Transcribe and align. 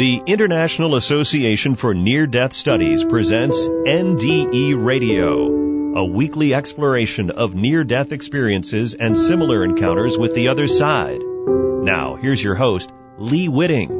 The 0.00 0.22
International 0.24 0.96
Association 0.96 1.74
for 1.76 1.92
Near 1.92 2.26
Death 2.26 2.54
Studies 2.54 3.04
presents 3.04 3.68
NDE 3.68 4.82
Radio, 4.82 5.44
a 5.94 6.06
weekly 6.06 6.54
exploration 6.54 7.30
of 7.30 7.54
near 7.54 7.84
death 7.84 8.10
experiences 8.10 8.94
and 8.94 9.14
similar 9.14 9.62
encounters 9.62 10.16
with 10.16 10.34
the 10.34 10.48
other 10.48 10.66
side. 10.68 11.20
Now, 11.20 12.16
here's 12.16 12.42
your 12.42 12.54
host, 12.54 12.90
Lee 13.18 13.48
Witting. 13.48 13.90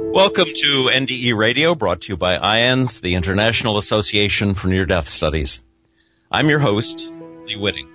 Welcome 0.00 0.48
to 0.52 0.90
NDE 0.94 1.36
Radio, 1.36 1.76
brought 1.76 2.00
to 2.00 2.14
you 2.14 2.16
by 2.16 2.36
IANDS, 2.36 3.00
the 3.00 3.14
International 3.14 3.78
Association 3.78 4.54
for 4.54 4.66
Near 4.66 4.84
Death 4.84 5.08
Studies. 5.08 5.62
I'm 6.28 6.48
your 6.48 6.58
host, 6.58 7.08
Lee 7.46 7.54
Witting. 7.54 7.88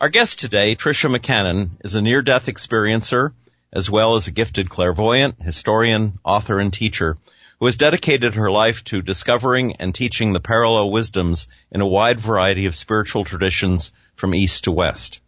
Our 0.00 0.10
guest 0.10 0.38
today, 0.38 0.76
Tricia 0.76 1.12
McCannon, 1.12 1.70
is 1.82 1.96
a 1.96 2.02
near-death 2.02 2.46
experiencer 2.46 3.32
as 3.74 3.90
well 3.90 4.14
as 4.14 4.28
a 4.28 4.32
gifted 4.32 4.70
clairvoyant, 4.70 5.42
historian, 5.42 6.18
author, 6.24 6.60
and 6.60 6.72
teacher 6.72 7.18
who 7.58 7.66
has 7.66 7.76
dedicated 7.76 8.34
her 8.34 8.50
life 8.50 8.84
to 8.84 9.02
discovering 9.02 9.76
and 9.76 9.94
teaching 9.94 10.32
the 10.32 10.40
parallel 10.40 10.90
wisdoms 10.90 11.48
in 11.70 11.80
a 11.80 11.86
wide 11.86 12.20
variety 12.20 12.66
of 12.66 12.74
spiritual 12.74 13.24
traditions 13.24 13.92
from 14.16 14.34
east 14.34 14.64
to 14.64 14.72
west. 14.72 15.20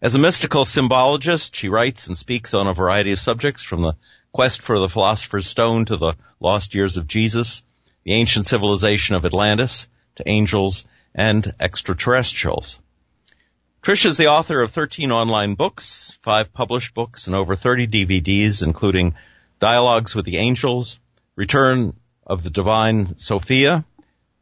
As 0.00 0.14
a 0.14 0.18
mystical 0.18 0.64
symbologist, 0.64 1.54
she 1.54 1.68
writes 1.68 2.06
and 2.06 2.18
speaks 2.18 2.54
on 2.54 2.66
a 2.66 2.74
variety 2.74 3.12
of 3.12 3.20
subjects 3.20 3.62
from 3.62 3.82
the 3.82 3.94
quest 4.32 4.60
for 4.60 4.78
the 4.78 4.88
philosopher's 4.88 5.46
stone 5.46 5.84
to 5.84 5.96
the 5.96 6.14
lost 6.40 6.74
years 6.74 6.96
of 6.96 7.06
Jesus, 7.06 7.62
the 8.04 8.14
ancient 8.14 8.46
civilization 8.46 9.14
of 9.14 9.24
Atlantis, 9.24 9.86
to 10.16 10.28
angels 10.28 10.86
and 11.14 11.54
extraterrestrials. 11.60 12.78
Trish 13.82 14.06
is 14.06 14.16
the 14.16 14.28
author 14.28 14.62
of 14.62 14.70
13 14.70 15.10
online 15.10 15.56
books, 15.56 16.16
five 16.22 16.52
published 16.52 16.94
books, 16.94 17.26
and 17.26 17.34
over 17.34 17.56
30 17.56 17.88
DVDs, 17.88 18.62
including 18.62 19.16
Dialogues 19.58 20.14
with 20.14 20.24
the 20.24 20.36
Angels, 20.36 21.00
Return 21.34 21.92
of 22.24 22.44
the 22.44 22.50
Divine 22.50 23.18
Sophia, 23.18 23.84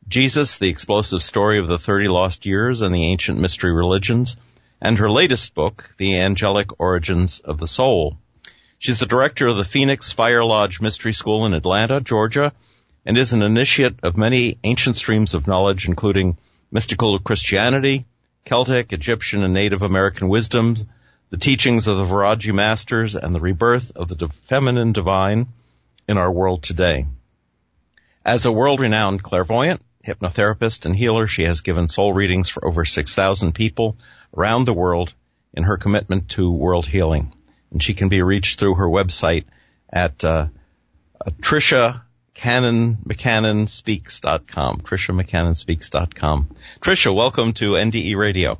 Jesus, 0.06 0.58
the 0.58 0.68
explosive 0.68 1.22
story 1.22 1.58
of 1.58 1.68
the 1.68 1.78
30 1.78 2.08
lost 2.08 2.44
years 2.44 2.82
and 2.82 2.94
the 2.94 3.06
ancient 3.06 3.40
mystery 3.40 3.72
religions, 3.72 4.36
and 4.78 4.98
her 4.98 5.10
latest 5.10 5.54
book, 5.54 5.88
The 5.96 6.18
Angelic 6.18 6.78
Origins 6.78 7.40
of 7.40 7.56
the 7.56 7.66
Soul. 7.66 8.18
She's 8.78 8.98
the 8.98 9.06
director 9.06 9.46
of 9.46 9.56
the 9.56 9.64
Phoenix 9.64 10.12
Fire 10.12 10.44
Lodge 10.44 10.82
Mystery 10.82 11.14
School 11.14 11.46
in 11.46 11.54
Atlanta, 11.54 12.02
Georgia, 12.02 12.52
and 13.06 13.16
is 13.16 13.32
an 13.32 13.40
initiate 13.40 14.00
of 14.02 14.18
many 14.18 14.58
ancient 14.64 14.96
streams 14.96 15.32
of 15.32 15.46
knowledge, 15.46 15.88
including 15.88 16.36
mystical 16.70 17.18
Christianity, 17.20 18.04
Celtic, 18.44 18.92
Egyptian, 18.92 19.42
and 19.42 19.54
Native 19.54 19.82
American 19.82 20.28
wisdoms, 20.28 20.84
the 21.30 21.36
teachings 21.36 21.86
of 21.86 21.96
the 21.96 22.04
Vairagi 22.04 22.52
masters, 22.52 23.14
and 23.14 23.34
the 23.34 23.40
rebirth 23.40 23.92
of 23.94 24.08
the 24.08 24.28
feminine 24.46 24.92
divine 24.92 25.48
in 26.08 26.18
our 26.18 26.30
world 26.30 26.62
today. 26.62 27.06
As 28.24 28.44
a 28.44 28.52
world-renowned 28.52 29.22
clairvoyant, 29.22 29.80
hypnotherapist, 30.06 30.86
and 30.86 30.96
healer, 30.96 31.26
she 31.26 31.44
has 31.44 31.60
given 31.60 31.88
soul 31.88 32.12
readings 32.12 32.48
for 32.48 32.66
over 32.66 32.84
6,000 32.84 33.54
people 33.54 33.96
around 34.36 34.64
the 34.64 34.72
world 34.72 35.12
in 35.52 35.64
her 35.64 35.76
commitment 35.76 36.30
to 36.30 36.50
world 36.50 36.86
healing. 36.86 37.32
And 37.70 37.82
she 37.82 37.94
can 37.94 38.08
be 38.08 38.22
reached 38.22 38.58
through 38.58 38.74
her 38.76 38.86
website 38.86 39.44
at 39.88 40.24
uh, 40.24 40.46
Tricia 41.40 42.02
Cannon, 42.34 42.96
McCannonspeaks.com. 43.06 44.80
Tricia 44.80 45.20
McCannonspeaks.com. 45.20 46.56
Tricia, 46.80 47.14
welcome 47.14 47.52
to 47.54 47.72
NDE 47.72 48.16
Radio. 48.16 48.58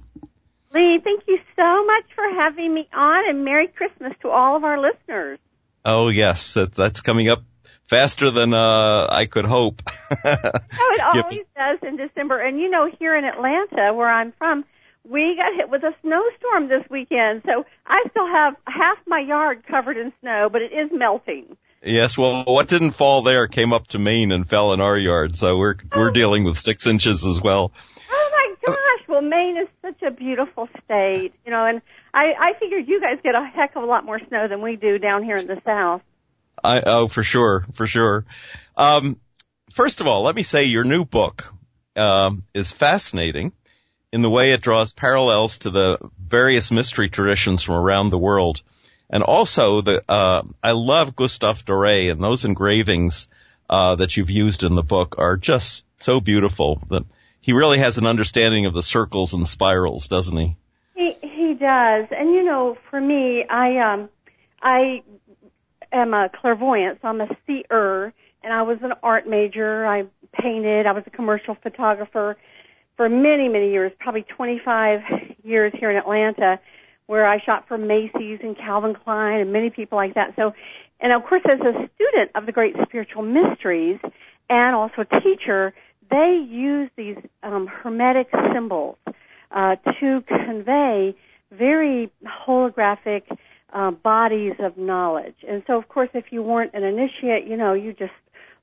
Lee, 0.73 1.01
thank 1.03 1.25
you 1.27 1.39
so 1.57 1.87
much 1.87 2.05
for 2.15 2.25
having 2.35 2.73
me 2.75 2.89
on 2.93 3.29
and 3.29 3.45
Merry 3.45 3.69
Christmas 3.69 4.13
to 4.23 4.29
all 4.29 4.57
of 4.57 4.65
our 4.65 4.81
listeners. 4.81 5.39
Oh 5.85 6.09
yes, 6.09 6.55
that, 6.55 6.75
that's 6.75 7.01
coming 7.01 7.29
up 7.29 7.43
faster 7.87 8.31
than 8.31 8.55
uh, 8.55 9.07
I 9.11 9.27
could 9.27 9.47
hope. 9.47 9.83
oh, 10.11 10.15
it 10.25 11.01
always 11.01 11.45
does 11.57 11.79
in 11.83 11.97
December. 11.97 12.39
And 12.41 12.61
you 12.61 12.71
know, 12.71 12.89
here 12.99 13.17
in 13.17 13.25
Atlanta, 13.25 13.93
where 13.95 14.09
I'm 14.09 14.33
from, 14.33 14.65
we 15.09 15.37
got 15.37 15.57
hit 15.57 15.69
with 15.69 15.83
a 15.83 15.95
snowstorm 16.03 16.69
this 16.69 16.89
weekend. 16.91 17.43
So 17.47 17.65
I 17.87 18.05
still 18.11 18.27
have 18.27 18.55
half 18.67 18.99
my 19.07 19.21
yard 19.21 19.65
covered 19.67 19.97
in 19.97 20.13
snow, 20.21 20.49
but 20.51 20.63
it 20.63 20.73
is 20.73 20.91
melting. 20.93 21.57
Yes, 21.83 22.19
well, 22.19 22.45
what 22.45 22.69
didn't 22.69 22.91
fall 22.93 23.23
there 23.23 23.49
came 23.49 23.73
up 23.73 23.87
to 23.89 23.99
Maine 23.99 24.33
and 24.33 24.49
fell 24.49 24.75
in 24.75 24.83
our 24.83 24.99
yard, 24.99 25.37
so 25.37 25.57
we're 25.57 25.77
we're 25.97 26.11
dealing 26.11 26.45
with 26.45 26.59
six 26.59 26.87
inches 26.87 27.25
as 27.25 27.41
well. 27.41 27.73
Oh 28.11 28.31
my 28.33 28.55
gosh! 28.67 29.09
Well, 29.09 29.23
Maine 29.23 29.57
is 29.57 29.69
such 29.81 30.03
a 30.03 30.11
beautiful 30.11 30.69
state, 30.85 31.33
you 31.47 31.51
know, 31.51 31.65
and 31.65 31.81
I 32.13 32.33
I 32.39 32.53
figured 32.59 32.87
you 32.87 33.01
guys 33.01 33.19
get 33.23 33.35
a 33.35 33.43
heck 33.45 33.77
of 33.77 33.83
a 33.83 33.87
lot 33.87 34.05
more 34.05 34.21
snow 34.29 34.47
than 34.47 34.61
we 34.61 34.77
do 34.77 34.99
down 34.99 35.23
here 35.23 35.37
in 35.37 35.47
the 35.47 35.61
south. 35.65 36.03
I 36.63 36.83
oh 36.85 37.09
for 37.09 37.23
sure, 37.23 37.65
for 37.73 37.87
sure. 37.87 38.27
Um, 38.77 39.19
first 39.73 40.03
of 40.03 40.07
all, 40.07 40.23
let 40.23 40.35
me 40.35 40.43
say 40.43 40.65
your 40.65 40.85
new 40.85 41.07
book 41.07 41.51
um, 41.97 42.45
is 42.53 42.73
fascinating 42.73 43.53
in 44.13 44.21
the 44.21 44.31
way 44.31 44.53
it 44.53 44.61
draws 44.61 44.93
parallels 44.93 45.59
to 45.59 45.71
the 45.71 45.99
various 46.19 46.71
mystery 46.71 47.09
traditions 47.09 47.63
from 47.63 47.77
around 47.77 48.11
the 48.11 48.19
world. 48.19 48.61
And 49.11 49.25
also 49.25 49.83
the, 49.83 50.03
uh, 50.09 50.43
I 50.63 50.71
love 50.71 51.17
Gustave 51.17 51.65
Doré 51.65 52.11
and 52.11 52.23
those 52.23 52.45
engravings, 52.45 53.29
uh, 53.69 53.97
that 53.97 54.17
you've 54.17 54.31
used 54.31 54.63
in 54.63 54.75
the 54.75 54.83
book 54.83 55.17
are 55.19 55.37
just 55.37 55.85
so 55.99 56.21
beautiful 56.21 56.81
that 56.91 57.05
he 57.41 57.53
really 57.53 57.79
has 57.79 57.99
an 57.99 58.07
understanding 58.07 58.67
of 58.67 58.75
the 58.75 58.83
circles 58.83 59.35
and 59.35 59.47
spirals, 59.47 60.09
doesn't 60.09 60.37
he? 60.37 60.57
He, 60.95 61.17
he 61.23 61.55
does. 61.55 62.07
And 62.11 62.31
you 62.33 62.45
know, 62.45 62.77
for 62.91 63.01
me, 63.01 63.45
I, 63.49 63.79
um, 63.79 64.09
I 64.63 65.03
am 65.93 66.15
a 66.15 66.29
clairvoyant, 66.29 67.01
so 67.03 67.09
I'm 67.09 67.21
a 67.21 67.29
seer, 67.47 68.13
and 68.43 68.53
I 68.53 68.63
was 68.63 68.79
an 68.83 68.93
art 69.03 69.29
major. 69.29 69.87
I 69.87 70.05
painted. 70.33 70.87
I 70.87 70.93
was 70.93 71.05
a 71.07 71.11
commercial 71.11 71.57
photographer 71.57 72.37
for 72.97 73.09
many, 73.09 73.49
many 73.49 73.71
years, 73.71 73.93
probably 73.99 74.23
25 74.23 75.01
years 75.43 75.73
here 75.79 75.91
in 75.91 75.97
Atlanta 75.97 76.61
where 77.11 77.27
I 77.27 77.41
shot 77.41 77.67
for 77.67 77.77
Macy's 77.77 78.39
and 78.41 78.57
Calvin 78.57 78.95
Klein 78.95 79.41
and 79.41 79.53
many 79.53 79.69
people 79.69 79.99
like 79.99 80.15
that. 80.15 80.33
So, 80.37 80.53
and 81.01 81.13
of 81.13 81.29
course, 81.29 81.43
as 81.45 81.59
a 81.59 81.73
student 81.73 82.31
of 82.37 82.47
the 82.47 82.53
great 82.53 82.77
spiritual 82.85 83.23
mysteries 83.23 83.99
and 84.49 84.77
also 84.77 85.03
a 85.03 85.21
teacher, 85.21 85.75
they 86.09 86.47
use 86.49 86.89
these 86.97 87.17
um, 87.43 87.67
hermetic 87.67 88.29
symbols 88.55 88.97
uh, 89.51 89.75
to 89.99 90.23
convey 90.29 91.17
very 91.51 92.13
holographic 92.47 93.23
uh, 93.73 93.91
bodies 93.91 94.55
of 94.61 94.79
knowledge. 94.79 95.35
And 95.49 95.65
so, 95.67 95.79
of 95.79 95.89
course, 95.89 96.11
if 96.15 96.27
you 96.31 96.45
weren't 96.45 96.75
an 96.75 96.85
initiate, 96.85 97.45
you 97.45 97.57
know, 97.57 97.73
you 97.73 97.93
just 97.93 98.13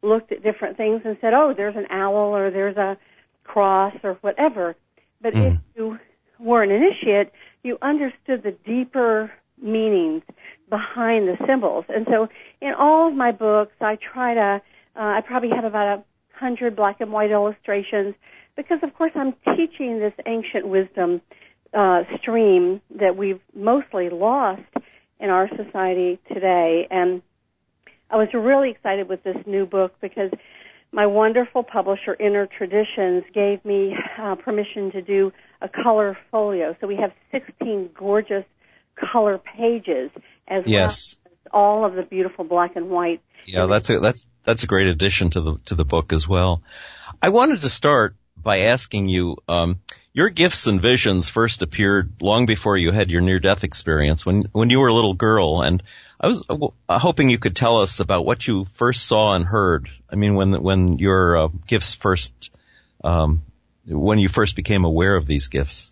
looked 0.01 0.31
at 0.31 0.41
different 0.41 0.77
things 0.77 1.01
and 1.03 1.17
said, 1.19 1.33
"Oh, 1.33 1.53
there's 1.53 1.75
an 1.75 1.87
owl 1.89 2.33
or 2.33 2.49
there's 2.49 2.77
a 2.77 2.97
cross 3.43 3.93
or 4.03 4.13
whatever." 4.21 4.77
But 5.19 5.33
mm. 5.33 5.47
if 5.47 5.59
you 5.75 5.99
were 6.39 6.63
an 6.63 6.71
initiate, 6.71 7.33
you 7.67 7.77
understood 7.81 8.43
the 8.43 8.55
deeper 8.65 9.31
meanings 9.61 10.23
behind 10.69 11.27
the 11.27 11.37
symbols. 11.47 11.85
And 11.89 12.07
so 12.09 12.27
in 12.61 12.73
all 12.73 13.09
of 13.09 13.13
my 13.13 13.31
books, 13.31 13.73
I 13.81 13.97
try 13.97 14.33
to, 14.33 14.61
uh, 14.95 14.99
I 14.99 15.21
probably 15.21 15.49
have 15.49 15.65
about 15.65 15.99
a 15.99 16.03
hundred 16.33 16.75
black 16.75 17.01
and 17.01 17.11
white 17.11 17.31
illustrations 17.31 18.15
because 18.55 18.79
of 18.83 18.93
course 18.95 19.11
I'm 19.15 19.33
teaching 19.55 19.99
this 19.99 20.13
ancient 20.25 20.67
wisdom, 20.67 21.21
uh, 21.73 22.03
stream 22.19 22.81
that 22.99 23.17
we've 23.17 23.41
mostly 23.55 24.09
lost 24.09 24.61
in 25.19 25.29
our 25.29 25.49
society 25.49 26.19
today. 26.31 26.87
And 26.89 27.21
I 28.09 28.15
was 28.15 28.29
really 28.33 28.71
excited 28.71 29.09
with 29.09 29.23
this 29.23 29.37
new 29.45 29.65
book 29.65 29.93
because 30.01 30.31
my 30.91 31.05
wonderful 31.05 31.63
publisher, 31.63 32.15
Inner 32.19 32.47
Traditions, 32.47 33.23
gave 33.33 33.63
me 33.65 33.95
uh, 34.17 34.35
permission 34.35 34.91
to 34.91 35.01
do 35.01 35.31
a 35.61 35.69
color 35.69 36.17
folio. 36.31 36.75
So 36.79 36.87
we 36.87 36.97
have 36.97 37.11
16 37.31 37.91
gorgeous 37.97 38.45
color 38.95 39.37
pages 39.37 40.11
as 40.47 40.63
yes. 40.65 40.71
well 40.75 40.85
as 40.85 41.15
all 41.51 41.85
of 41.85 41.93
the 41.93 42.03
beautiful 42.03 42.45
black 42.45 42.75
and 42.75 42.89
white. 42.89 43.21
Yeah, 43.45 43.67
that's 43.67 43.89
a 43.89 43.99
that's 43.99 44.25
that's 44.43 44.63
a 44.63 44.67
great 44.67 44.87
addition 44.87 45.29
to 45.31 45.41
the 45.41 45.57
to 45.65 45.75
the 45.75 45.85
book 45.85 46.11
as 46.13 46.27
well. 46.27 46.61
I 47.21 47.29
wanted 47.29 47.61
to 47.61 47.69
start 47.69 48.15
by 48.41 48.59
asking 48.59 49.07
you, 49.09 49.37
um, 49.47 49.79
your 50.13 50.29
gifts 50.29 50.67
and 50.67 50.81
visions 50.81 51.29
first 51.29 51.61
appeared 51.61 52.21
long 52.21 52.45
before 52.45 52.77
you 52.77 52.91
had 52.91 53.09
your 53.09 53.21
near 53.21 53.39
death 53.39 53.63
experience 53.63 54.25
when 54.25 54.43
when 54.51 54.69
you 54.69 54.79
were 54.79 54.87
a 54.87 54.93
little 54.93 55.13
girl, 55.13 55.61
and 55.61 55.83
I 56.19 56.27
was 56.27 56.43
uh, 56.49 56.99
hoping 56.99 57.29
you 57.29 57.37
could 57.37 57.55
tell 57.55 57.81
us 57.81 57.99
about 57.99 58.25
what 58.25 58.47
you 58.47 58.65
first 58.65 59.05
saw 59.05 59.35
and 59.35 59.45
heard. 59.45 59.89
I 60.09 60.15
mean, 60.15 60.33
when 60.33 60.61
when 60.61 60.97
your 60.97 61.37
uh, 61.37 61.47
gifts 61.67 61.93
first 61.93 62.51
um, 63.03 63.43
when 63.87 64.19
you 64.19 64.29
first 64.29 64.55
became 64.55 64.85
aware 64.85 65.15
of 65.15 65.25
these 65.25 65.47
gifts? 65.47 65.91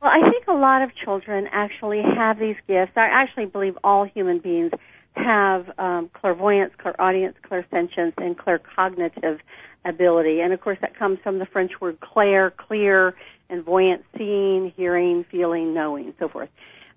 Well, 0.00 0.10
I 0.10 0.28
think 0.28 0.46
a 0.48 0.52
lot 0.52 0.82
of 0.82 0.90
children 0.96 1.48
actually 1.52 2.02
have 2.02 2.38
these 2.38 2.56
gifts. 2.66 2.92
I 2.96 3.08
actually 3.10 3.46
believe 3.46 3.78
all 3.84 4.04
human 4.04 4.38
beings 4.38 4.72
have 5.14 5.70
um, 5.78 6.10
clairvoyance, 6.12 6.72
clairaudience, 6.78 7.36
clairsentience, 7.48 8.14
and 8.16 8.36
claircognitive 8.36 9.38
ability. 9.84 10.40
And 10.40 10.52
of 10.52 10.60
course, 10.60 10.78
that 10.80 10.98
comes 10.98 11.18
from 11.22 11.38
the 11.38 11.46
French 11.46 11.72
word 11.80 12.00
clair, 12.00 12.50
clear, 12.50 13.14
and 13.48 13.64
voyant, 13.64 14.04
seeing, 14.16 14.72
hearing, 14.76 15.24
feeling, 15.30 15.74
knowing, 15.74 16.14
so 16.20 16.28
forth. 16.28 16.48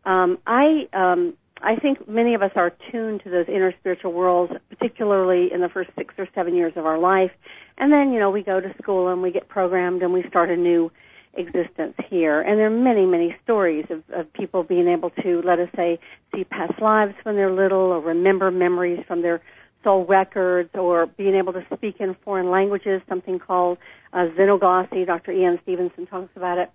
Um, 0.05 0.37
I 0.47 0.87
um, 0.93 1.33
I 1.61 1.75
think 1.77 2.07
many 2.07 2.35
of 2.35 2.41
us 2.41 2.51
are 2.55 2.71
tuned 2.91 3.23
to 3.23 3.29
those 3.29 3.47
inner 3.47 3.73
spiritual 3.79 4.13
worlds, 4.13 4.53
particularly 4.69 5.51
in 5.51 5.61
the 5.61 5.69
first 5.69 5.89
six 5.97 6.13
or 6.17 6.27
seven 6.35 6.55
years 6.55 6.73
of 6.75 6.85
our 6.85 6.97
life. 6.97 7.31
And 7.77 7.91
then, 7.91 8.13
you 8.13 8.19
know, 8.19 8.29
we 8.29 8.41
go 8.41 8.59
to 8.59 8.73
school 8.81 9.09
and 9.09 9.21
we 9.21 9.31
get 9.31 9.47
programmed 9.47 10.01
and 10.01 10.13
we 10.13 10.23
start 10.27 10.49
a 10.49 10.55
new 10.55 10.91
existence 11.33 11.95
here. 12.09 12.41
And 12.41 12.57
there 12.57 12.67
are 12.67 12.69
many, 12.69 13.05
many 13.05 13.35
stories 13.43 13.85
of, 13.89 14.03
of 14.13 14.31
people 14.33 14.63
being 14.63 14.87
able 14.87 15.09
to, 15.21 15.41
let 15.43 15.59
us 15.59 15.69
say, 15.75 15.99
see 16.33 16.45
past 16.45 16.81
lives 16.81 17.13
when 17.23 17.35
they're 17.35 17.51
little 17.51 17.77
or 17.79 17.99
remember 17.99 18.51
memories 18.51 19.03
from 19.07 19.21
their 19.21 19.41
soul 19.83 20.05
records 20.05 20.69
or 20.73 21.05
being 21.05 21.35
able 21.35 21.53
to 21.53 21.65
speak 21.75 21.97
in 21.99 22.15
foreign 22.23 22.49
languages, 22.49 23.01
something 23.07 23.39
called 23.39 23.77
uh, 24.13 24.27
xenoglossy. 24.37 25.05
Dr. 25.05 25.31
Ian 25.31 25.59
Stevenson 25.63 26.07
talks 26.07 26.35
about 26.35 26.57
it. 26.57 26.71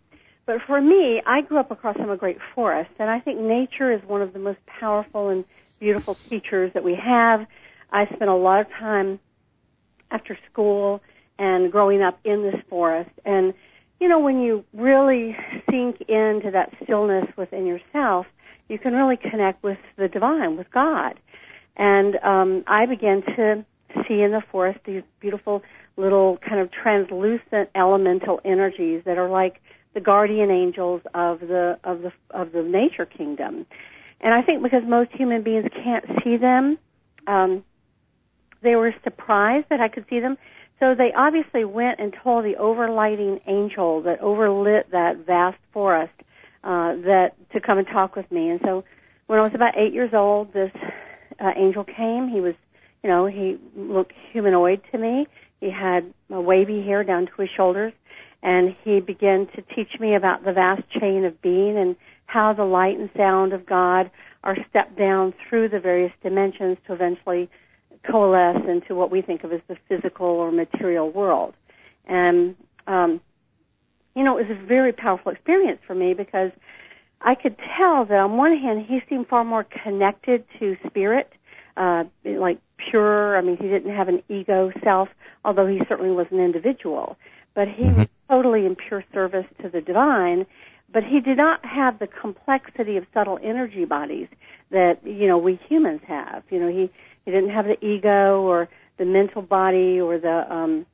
But 0.47 0.59
for 0.67 0.81
me, 0.81 1.23
I 1.27 1.43
grew 1.43 1.59
up 1.59 1.71
across 1.71 1.97
a 1.97 2.17
great 2.17 2.39
forest, 2.55 2.91
and 2.99 3.11
I 3.11 3.21
think 3.21 3.39
nature 3.39 3.93
is 3.93 4.01
one 4.07 4.23
of 4.23 4.33
the 4.33 4.39
most 4.39 4.59
powerful 4.67 5.29
and 5.29 5.45
beautiful 5.79 6.17
teachers 6.29 6.73
that 6.75 6.83
we 6.83 6.95
have. 6.95 7.47
I 7.93 8.07
spent 8.07 8.31
a 8.31 8.35
lot 8.35 8.61
of 8.61 8.69
time 8.71 9.21
after 10.11 10.39
school 10.51 11.01
and 11.39 11.73
growing 11.73 12.03
up 12.03 12.19
in 12.25 12.43
this 12.43 12.61
forest, 12.69 13.11
and 13.25 13.55
you 14.01 14.09
know, 14.09 14.19
when 14.19 14.41
you 14.41 14.65
really 14.73 15.37
sink 15.71 16.01
into 16.09 16.51
that 16.53 16.73
stillness 16.83 17.27
within 17.37 17.67
yourself, 17.67 18.27
you 18.69 18.79
can 18.79 18.95
really 18.95 19.19
connect 19.19 19.63
with 19.63 19.79
the 19.97 20.09
divine, 20.09 20.57
with 20.57 20.71
God. 20.71 21.21
And 21.77 22.17
um, 22.23 22.65
I 22.67 22.87
began 22.87 23.23
to 23.23 23.65
see 24.09 24.23
in 24.23 24.31
the 24.31 24.43
forest 24.51 24.81
these 24.85 25.03
beautiful 25.21 25.63
little 25.97 26.39
kind 26.39 26.61
of 26.61 26.71
translucent 26.71 27.69
elemental 27.75 28.41
energies 28.45 29.03
that 29.05 29.19
are 29.19 29.29
like 29.29 29.61
the 29.93 30.01
guardian 30.01 30.51
angels 30.51 31.03
of 31.15 31.41
the 31.41 31.79
of 31.85 32.03
the 32.03 32.13
of 32.31 32.53
the 32.53 32.63
nature 32.63 33.05
kingdom. 33.05 33.67
And 34.21 34.33
I 34.33 34.43
think 34.43 34.63
because 34.63 34.83
most 34.87 35.11
human 35.13 35.43
beings 35.43 35.67
can't 35.75 36.05
see 36.23 36.37
them, 36.37 36.79
um, 37.27 37.65
they 38.63 38.77
were 38.77 38.95
surprised 39.03 39.67
that 39.71 39.81
I 39.81 39.89
could 39.89 40.07
see 40.09 40.21
them. 40.21 40.37
So 40.79 40.95
they 40.95 41.13
obviously 41.15 41.65
went 41.65 42.01
and 42.01 42.15
told 42.23 42.45
the 42.45 42.55
overlighting 42.55 43.41
angel 43.47 44.03
that 44.03 44.21
overlit 44.21 44.91
that 44.93 45.27
vast 45.27 45.59
forest 45.73 46.13
uh, 46.65 46.95
that 46.97 47.33
to 47.53 47.61
come 47.61 47.79
and 47.79 47.87
talk 47.87 48.17
with 48.17 48.31
me. 48.33 48.49
And 48.49 48.61
so 48.65 48.85
when 49.27 49.39
I 49.39 49.43
was 49.43 49.55
about 49.55 49.77
eight 49.77 49.93
years 49.93 50.15
old, 50.15 50.53
this 50.53 50.73
uh, 51.39 51.53
angel 51.57 51.85
came. 51.85 52.29
He 52.29 52.41
was, 52.41 52.55
you 53.03 53.11
know, 53.11 53.27
he 53.27 53.59
looked 53.77 54.13
humanoid 54.33 54.81
to 54.93 54.99
me. 54.99 55.27
He 55.61 55.71
had 55.71 56.13
a 56.31 56.41
wavy 56.41 56.83
hair 56.83 57.05
down 57.05 57.27
to 57.27 57.33
his 57.43 57.51
shoulders, 57.55 57.93
and 58.43 58.75
he 58.83 59.01
began 59.01 59.47
to 59.55 59.63
teach 59.75 60.01
me 60.01 60.15
about 60.15 60.45
the 60.45 60.53
vast 60.53 60.83
chain 60.91 61.25
of 61.25 61.41
being 61.43 61.77
and 61.77 61.97
how 62.27 62.53
the 62.55 62.65
light 62.65 62.99
and 62.99 63.11
sound 63.17 63.53
of 63.53 63.67
God 63.67 64.11
are 64.43 64.57
stepped 64.71 64.97
down 64.97 65.35
through 65.49 65.69
the 65.69 65.81
various 65.81 66.13
dimensions 66.23 66.79
to 66.87 66.95
eventually 66.95 67.51
coalesce 68.09 68.63
into 68.69 68.95
what 68.95 69.11
we 69.11 69.23
think 69.23 69.45
of 69.45 69.53
as 69.53 69.61
the 69.69 69.77
physical 69.89 70.27
or 70.27 70.51
material 70.51 71.11
world. 71.11 71.55
And, 72.07 72.57
um, 72.87 73.21
you 74.15 74.25
know, 74.25 74.39
it 74.39 74.49
was 74.49 74.59
a 74.59 74.67
very 74.67 74.93
powerful 74.93 75.33
experience 75.33 75.81
for 75.87 75.95
me 75.95 76.15
because 76.15 76.51
I 77.21 77.35
could 77.35 77.57
tell 77.77 78.05
that 78.07 78.19
on 78.19 78.37
one 78.37 78.57
hand 78.57 78.87
he 78.87 79.01
seemed 79.09 79.29
far 79.29 79.45
more 79.45 79.65
connected 79.65 80.45
to 80.59 80.77
spirit, 80.87 81.31
uh, 81.77 82.05
like 82.25 82.59
pure. 82.91 83.37
I 83.37 83.43
mean, 83.43 83.57
he 83.59 83.69
didn't 83.69 83.95
have 83.95 84.09
an 84.09 84.23
ego 84.29 84.73
self, 84.83 85.09
although 85.45 85.67
he 85.67 85.81
certainly 85.89 86.11
was 86.11 86.27
an 86.31 86.41
individual. 86.41 87.17
But 87.55 87.69
he 87.69 87.85
mm-hmm. 87.85 87.99
was 87.99 88.09
totally 88.29 88.65
in 88.65 88.77
pure 88.77 89.05
service 89.13 89.47
to 89.63 89.69
the 89.69 89.81
divine. 89.81 90.47
But 90.93 91.05
he 91.05 91.21
did 91.21 91.37
not 91.37 91.65
have 91.65 91.99
the 91.99 92.09
complexity 92.09 92.97
of 92.97 93.05
subtle 93.15 93.39
energy 93.43 93.85
bodies 93.85 94.27
that 94.71 94.99
you 95.05 95.29
know 95.29 95.39
we 95.39 95.61
humans 95.69 96.01
have. 96.07 96.43
You 96.51 96.59
know, 96.59 96.69
he 96.69 96.91
he 97.25 97.31
didn't 97.31 97.51
have 97.51 97.67
the 97.67 97.85
ego 97.85 98.43
or 98.43 98.69
the 98.99 99.05
mental 99.05 99.43
body 99.43 100.01
or 100.01 100.19
the 100.19 100.53
um, 100.53 100.87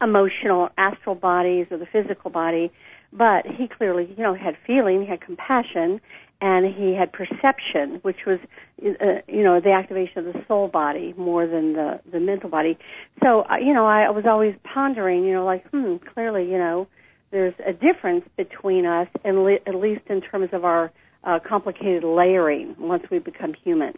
emotional 0.00 0.68
astral 0.78 1.14
bodies 1.14 1.66
or 1.70 1.78
the 1.78 1.86
physical 1.86 2.30
body, 2.30 2.70
but 3.12 3.46
he 3.46 3.68
clearly, 3.68 4.14
you 4.16 4.22
know, 4.22 4.34
had 4.34 4.56
feeling, 4.66 5.02
he 5.02 5.06
had 5.08 5.20
compassion, 5.20 6.00
and 6.40 6.66
he 6.66 6.94
had 6.94 7.12
perception, 7.12 7.98
which 8.02 8.18
was, 8.26 8.38
uh, 8.80 9.20
you 9.26 9.42
know, 9.42 9.60
the 9.60 9.72
activation 9.72 10.18
of 10.18 10.32
the 10.32 10.44
soul 10.46 10.68
body 10.68 11.12
more 11.16 11.46
than 11.46 11.72
the 11.72 12.00
the 12.12 12.20
mental 12.20 12.48
body. 12.48 12.78
So, 13.22 13.44
uh, 13.50 13.56
you 13.56 13.74
know, 13.74 13.86
I, 13.86 14.08
was 14.10 14.24
always 14.24 14.54
pondering, 14.62 15.24
you 15.24 15.34
know, 15.34 15.44
like, 15.44 15.68
hmm, 15.70 15.96
clearly, 16.14 16.44
you 16.44 16.58
know, 16.58 16.86
there's 17.32 17.54
a 17.66 17.72
difference 17.72 18.24
between 18.36 18.86
us, 18.86 19.08
and 19.24 19.42
le- 19.42 19.58
at 19.66 19.74
least 19.74 20.02
in 20.08 20.20
terms 20.20 20.50
of 20.52 20.64
our 20.64 20.92
uh, 21.24 21.40
complicated 21.46 22.04
layering 22.04 22.76
once 22.78 23.02
we 23.10 23.18
become 23.18 23.52
human. 23.64 23.94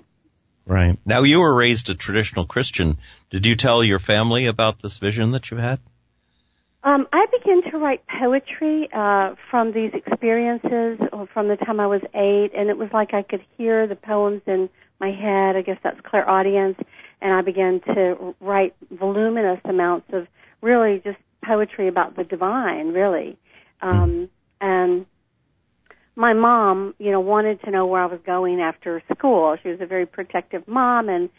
Right. 0.70 0.96
Now 1.04 1.24
you 1.24 1.40
were 1.40 1.52
raised 1.52 1.90
a 1.90 1.96
traditional 1.96 2.46
Christian. 2.46 2.98
Did 3.28 3.44
you 3.44 3.56
tell 3.56 3.82
your 3.82 3.98
family 3.98 4.46
about 4.46 4.80
this 4.80 4.98
vision 4.98 5.32
that 5.32 5.50
you 5.50 5.56
had? 5.56 5.80
Um, 6.84 7.08
I 7.12 7.26
began 7.26 7.72
to 7.72 7.78
write 7.78 8.04
poetry 8.06 8.88
uh, 8.94 9.34
from 9.50 9.72
these 9.72 9.90
experiences 9.92 11.00
from 11.34 11.48
the 11.48 11.56
time 11.56 11.80
I 11.80 11.88
was 11.88 12.02
eight, 12.14 12.52
and 12.56 12.70
it 12.70 12.78
was 12.78 12.88
like 12.92 13.14
I 13.14 13.22
could 13.22 13.44
hear 13.58 13.88
the 13.88 13.96
poems 13.96 14.42
in 14.46 14.68
my 15.00 15.10
head. 15.10 15.56
I 15.56 15.62
guess 15.62 15.78
that's 15.82 16.00
clairaudience, 16.02 16.78
and 17.20 17.32
I 17.32 17.42
began 17.42 17.80
to 17.92 18.36
write 18.38 18.76
voluminous 18.92 19.58
amounts 19.64 20.06
of 20.12 20.28
really 20.60 21.00
just 21.02 21.18
poetry 21.44 21.88
about 21.88 22.14
the 22.14 22.22
divine, 22.22 22.92
really. 22.92 23.36
Um, 23.82 24.30
and 24.60 25.04
my 26.16 26.32
mom, 26.32 26.94
you 26.98 27.10
know, 27.10 27.20
wanted 27.20 27.60
to 27.62 27.70
know 27.70 27.86
where 27.86 28.02
I 28.02 28.06
was 28.06 28.20
going 28.26 28.60
after 28.60 29.02
school. 29.14 29.56
She 29.62 29.68
was 29.68 29.80
a 29.80 29.86
very 29.86 30.06
protective 30.06 30.66
mom 30.66 31.08
and 31.08 31.30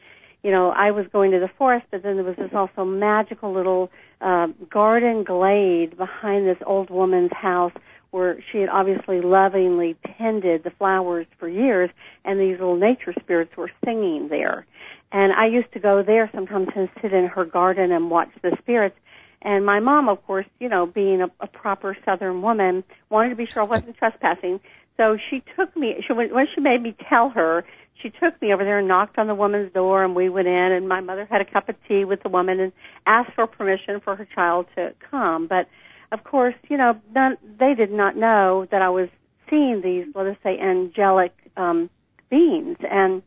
you 0.44 0.50
know, 0.50 0.69
I 0.69 0.91
was 0.91 1.06
going 1.12 1.31
to 1.31 1.39
the 1.39 1.50
forest, 1.57 1.85
but 1.91 2.01
then 2.01 2.15
there 2.15 2.23
was 2.23 2.35
this 2.35 2.50
also 2.53 2.83
magical 2.83 3.53
little 3.53 3.91
uh, 4.21 4.47
garden 4.69 5.23
glade 5.23 5.95
behind 5.97 6.47
this 6.47 6.57
old 6.65 6.89
woman's 6.89 7.31
house 7.31 7.73
where 8.09 8.38
she 8.51 8.57
had 8.59 8.69
obviously 8.69 9.21
lovingly 9.21 9.95
tended 10.18 10.63
the 10.63 10.71
flowers 10.71 11.27
for 11.39 11.47
years, 11.47 11.89
and 12.25 12.39
these 12.39 12.53
little 12.53 12.75
nature 12.75 13.13
spirits 13.19 13.56
were 13.56 13.71
singing 13.85 14.27
there. 14.29 14.65
And 15.12 15.31
I 15.31 15.47
used 15.47 15.71
to 15.74 15.79
go 15.79 16.03
there 16.03 16.29
sometimes 16.33 16.69
and 16.75 16.89
sit 17.01 17.13
in 17.13 17.27
her 17.27 17.45
garden 17.45 17.91
and 17.91 18.09
watch 18.09 18.29
the 18.41 18.56
spirits. 18.59 18.95
And 19.41 19.65
my 19.65 19.79
mom, 19.79 20.07
of 20.07 20.25
course, 20.25 20.45
you 20.59 20.69
know, 20.69 20.85
being 20.85 21.21
a, 21.21 21.31
a 21.39 21.47
proper 21.47 21.97
Southern 22.05 22.41
woman, 22.41 22.83
wanted 23.09 23.29
to 23.29 23.35
be 23.35 23.45
sure 23.45 23.63
I 23.63 23.65
wasn't 23.65 23.97
trespassing. 23.97 24.59
So 24.97 25.17
she 25.29 25.43
took 25.55 25.75
me. 25.75 26.03
She 26.05 26.13
when 26.13 26.47
she 26.53 26.61
made 26.61 26.81
me 26.81 26.95
tell 27.09 27.29
her, 27.29 27.65
she 28.01 28.09
took 28.09 28.39
me 28.41 28.53
over 28.53 28.63
there 28.63 28.79
and 28.79 28.88
knocked 28.88 29.17
on 29.17 29.27
the 29.27 29.36
woman's 29.36 29.74
door, 29.74 30.03
and 30.03 30.15
we 30.15 30.29
went 30.29 30.48
in. 30.48 30.53
And 30.53 30.88
my 30.88 31.01
mother 31.01 31.25
had 31.25 31.41
a 31.41 31.45
cup 31.45 31.69
of 31.69 31.75
tea 31.88 32.05
with 32.05 32.21
the 32.24 32.29
woman 32.29 32.60
and 32.60 32.71
asked 33.05 33.33
for 33.33 33.48
permission 33.48 34.00
for 34.00 34.15
her 34.15 34.25
child 34.25 34.67
to 34.75 34.93
come. 35.10 35.48
But 35.48 35.67
of 36.12 36.24
course, 36.24 36.55
you 36.69 36.77
know, 36.77 37.00
none, 37.15 37.38
they 37.60 37.74
did 37.74 37.91
not 37.91 38.15
know 38.15 38.67
that 38.69 38.81
I 38.81 38.89
was 38.89 39.10
seeing 39.50 39.81
these, 39.81 40.05
let 40.15 40.27
us 40.27 40.38
say, 40.43 40.57
angelic 40.60 41.33
um, 41.57 41.89
beings, 42.29 42.77
and 42.89 43.21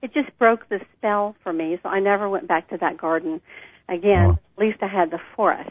it 0.00 0.14
just 0.14 0.36
broke 0.38 0.68
the 0.68 0.80
spell 0.96 1.36
for 1.42 1.52
me. 1.52 1.78
So 1.82 1.88
I 1.88 2.00
never 2.00 2.28
went 2.28 2.46
back 2.46 2.68
to 2.70 2.76
that 2.78 2.96
garden 2.96 3.40
again. 3.88 4.30
Oh. 4.30 4.38
At 4.56 4.66
least 4.66 4.78
I 4.82 4.88
had 4.88 5.10
the 5.10 5.20
forest. 5.36 5.70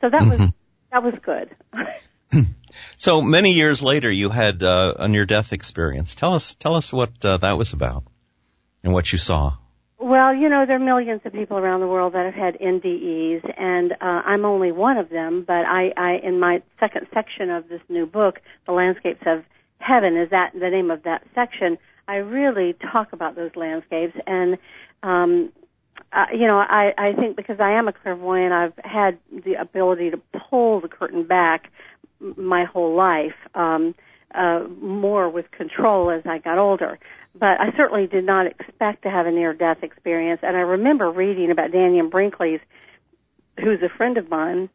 So 0.00 0.10
that 0.10 0.22
mm-hmm. 0.22 0.42
was 0.42 0.50
that 0.92 1.02
was 1.02 1.14
good. 1.22 2.46
so 2.96 3.22
many 3.22 3.52
years 3.52 3.82
later, 3.82 4.10
you 4.10 4.30
had 4.30 4.62
uh, 4.62 4.94
a 4.98 5.08
near-death 5.08 5.52
experience. 5.52 6.14
Tell 6.14 6.34
us 6.34 6.54
tell 6.54 6.76
us 6.76 6.92
what 6.92 7.10
uh, 7.24 7.38
that 7.38 7.58
was 7.58 7.72
about 7.72 8.04
and 8.82 8.92
what 8.92 9.10
you 9.12 9.18
saw. 9.18 9.56
Well, 9.98 10.34
you 10.34 10.50
know, 10.50 10.66
there 10.66 10.76
are 10.76 10.78
millions 10.78 11.22
of 11.24 11.32
people 11.32 11.56
around 11.56 11.80
the 11.80 11.86
world 11.86 12.12
that 12.12 12.26
have 12.26 12.34
had 12.34 12.60
NDEs, 12.60 13.50
and 13.58 13.92
uh, 13.92 13.96
I'm 14.00 14.44
only 14.44 14.70
one 14.70 14.98
of 14.98 15.08
them. 15.08 15.42
But 15.46 15.64
I, 15.64 15.92
I, 15.96 16.20
in 16.22 16.38
my 16.38 16.62
second 16.78 17.06
section 17.14 17.50
of 17.50 17.68
this 17.68 17.80
new 17.88 18.06
book, 18.06 18.40
"The 18.66 18.72
Landscapes 18.72 19.22
of 19.26 19.44
Heaven," 19.78 20.16
is 20.16 20.30
that 20.30 20.52
the 20.52 20.68
name 20.68 20.90
of 20.90 21.04
that 21.04 21.22
section. 21.34 21.78
I 22.06 22.16
really 22.16 22.74
talk 22.92 23.12
about 23.12 23.36
those 23.36 23.56
landscapes, 23.56 24.16
and 24.26 24.58
um, 25.02 25.50
you 26.32 26.46
know, 26.46 26.58
I, 26.58 26.94
I 26.96 27.12
think 27.12 27.36
because 27.36 27.60
I 27.60 27.72
am 27.72 27.88
a 27.88 27.92
clairvoyant, 27.92 28.52
I've 28.52 28.72
had 28.84 29.18
the 29.30 29.54
ability 29.54 30.10
to 30.10 30.20
pull 30.48 30.80
the 30.80 30.88
curtain 30.88 31.24
back 31.24 31.70
my 32.36 32.64
whole 32.64 32.94
life, 32.94 33.34
um, 33.54 33.94
uh, 34.34 34.64
more 34.80 35.28
with 35.28 35.50
control 35.50 36.10
as 36.10 36.22
I 36.24 36.38
got 36.38 36.58
older. 36.58 36.98
But 37.38 37.60
I 37.60 37.76
certainly 37.76 38.06
did 38.06 38.24
not 38.24 38.46
expect 38.46 39.02
to 39.02 39.10
have 39.10 39.26
a 39.26 39.30
near-death 39.30 39.82
experience. 39.82 40.40
And 40.42 40.56
I 40.56 40.60
remember 40.60 41.10
reading 41.10 41.50
about 41.50 41.70
Dannion 41.70 42.10
Brinkley's, 42.10 42.60
who's 43.60 43.82
a 43.82 43.90
friend 43.94 44.16
of 44.16 44.30
mine, 44.30 44.70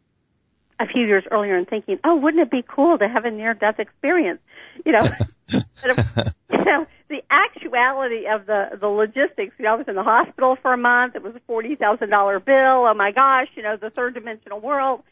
a 0.82 0.88
few 0.88 1.06
years 1.06 1.24
earlier 1.32 1.56
and 1.56 1.68
thinking, 1.68 2.00
oh, 2.04 2.16
wouldn't 2.16 2.42
it 2.42 2.52
be 2.52 2.64
cool 2.68 2.98
to 2.98 3.08
have 3.08 3.26
a 3.26 3.32
near-death 3.32 3.80
experience? 3.80 4.40
You 4.86 4.94
know, 4.94 5.10
you 5.50 6.66
know, 6.66 6.88
the 7.10 7.22
actuality 7.30 8.26
of 8.28 8.46
the 8.46 8.78
the 8.80 8.88
logistics. 8.88 9.54
You 9.58 9.66
know, 9.66 9.74
I 9.74 9.76
was 9.76 9.88
in 9.88 9.96
the 9.96 10.04
hospital 10.04 10.58
for 10.62 10.74
a 10.74 10.78
month. 10.78 11.16
It 11.16 11.24
was 11.24 11.36
a 11.36 11.42
forty 11.46 11.76
thousand 11.76 12.10
dollar 12.10 12.40
bill. 12.40 12.88
Oh 12.88 12.94
my 12.96 13.12
gosh, 13.12 13.48
you 13.56 13.64
know, 13.64 13.78
the 13.78 13.90
third 13.90 14.14
dimensional 14.14 14.60
world. 14.60 15.04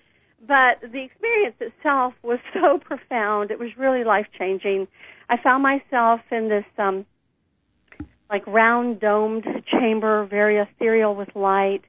But 0.45 0.79
the 0.81 1.03
experience 1.03 1.55
itself 1.59 2.13
was 2.23 2.39
so 2.53 2.77
profound. 2.83 3.51
It 3.51 3.59
was 3.59 3.77
really 3.77 4.03
life 4.03 4.27
changing. 4.37 4.87
I 5.29 5.37
found 5.37 5.61
myself 5.61 6.21
in 6.31 6.49
this 6.49 6.65
um 6.77 7.05
like 8.29 8.45
round 8.47 8.99
domed 8.99 9.45
chamber, 9.67 10.25
very 10.25 10.57
ethereal 10.57 11.15
with 11.15 11.35
light, 11.35 11.81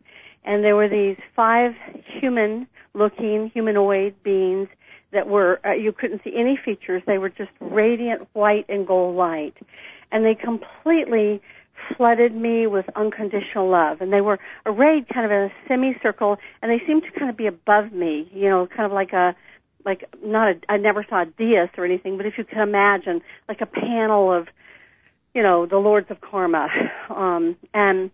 and 0.44 0.64
there 0.64 0.74
were 0.74 0.88
these 0.88 1.18
five 1.36 1.74
human 2.20 2.66
looking 2.94 3.50
humanoid 3.52 4.14
beings 4.22 4.68
that 5.12 5.26
were 5.26 5.60
uh, 5.64 5.72
you 5.72 5.92
couldn't 5.92 6.22
see 6.24 6.32
any 6.36 6.58
features. 6.62 7.02
They 7.06 7.18
were 7.18 7.28
just 7.28 7.50
radiant 7.60 8.28
white 8.32 8.66
and 8.68 8.86
gold 8.86 9.16
light, 9.16 9.54
and 10.12 10.24
they 10.24 10.34
completely 10.34 11.40
flooded 11.96 12.34
me 12.34 12.66
with 12.66 12.84
unconditional 12.94 13.70
love. 13.70 14.00
And 14.00 14.12
they 14.12 14.20
were 14.20 14.38
arrayed 14.66 15.08
kind 15.08 15.24
of 15.24 15.32
in 15.32 15.38
a 15.38 15.50
semicircle, 15.66 16.36
and 16.62 16.70
they 16.70 16.84
seemed 16.86 17.02
to 17.02 17.18
kind 17.18 17.30
of 17.30 17.36
be 17.36 17.46
above 17.46 17.92
me. 17.92 18.28
You 18.32 18.50
know, 18.50 18.66
kind 18.66 18.86
of 18.86 18.92
like 18.92 19.12
a 19.12 19.34
like 19.84 20.04
not 20.24 20.48
a 20.48 20.60
I 20.68 20.76
never 20.76 21.04
saw 21.08 21.22
a 21.22 21.26
dais 21.26 21.70
or 21.76 21.84
anything, 21.84 22.16
but 22.16 22.26
if 22.26 22.34
you 22.38 22.44
can 22.44 22.60
imagine, 22.60 23.22
like 23.48 23.60
a 23.60 23.66
panel 23.66 24.32
of 24.32 24.48
you 25.34 25.42
know 25.42 25.66
the 25.66 25.78
lords 25.78 26.06
of 26.10 26.20
karma, 26.20 26.68
um, 27.10 27.56
and 27.74 28.10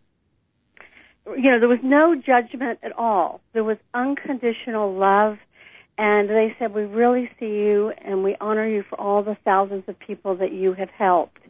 you 1.37 1.51
know 1.51 1.59
there 1.59 1.69
was 1.69 1.81
no 1.83 2.15
judgment 2.15 2.79
at 2.83 2.93
all. 2.97 3.41
There 3.53 3.65
was 3.65 3.79
unconditional 3.95 4.95
love 4.95 5.39
and 5.99 6.29
they 6.29 6.55
said, 6.59 6.75
we 6.75 6.83
really 6.83 7.31
see 7.41 7.47
you 7.47 7.93
and 8.05 8.23
we 8.23 8.37
honor 8.41 8.67
you 8.69 8.85
for 8.89 9.01
all 9.01 9.23
the 9.23 9.37
thousands 9.45 9.85
of 9.89 9.99
people 9.99 10.37
that 10.37 10.53
you 10.53 10.75
have 10.75 10.91
helped. 10.91 11.41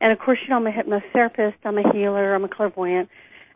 And 0.00 0.12
of 0.12 0.18
course, 0.18 0.38
you 0.42 0.50
know, 0.50 0.56
I'm 0.56 0.66
a 0.66 0.70
hypnotherapist, 0.70 1.54
I'm 1.64 1.78
a 1.78 1.92
healer, 1.92 2.34
I'm 2.34 2.44
a 2.44 2.48
clairvoyant, 2.48 3.08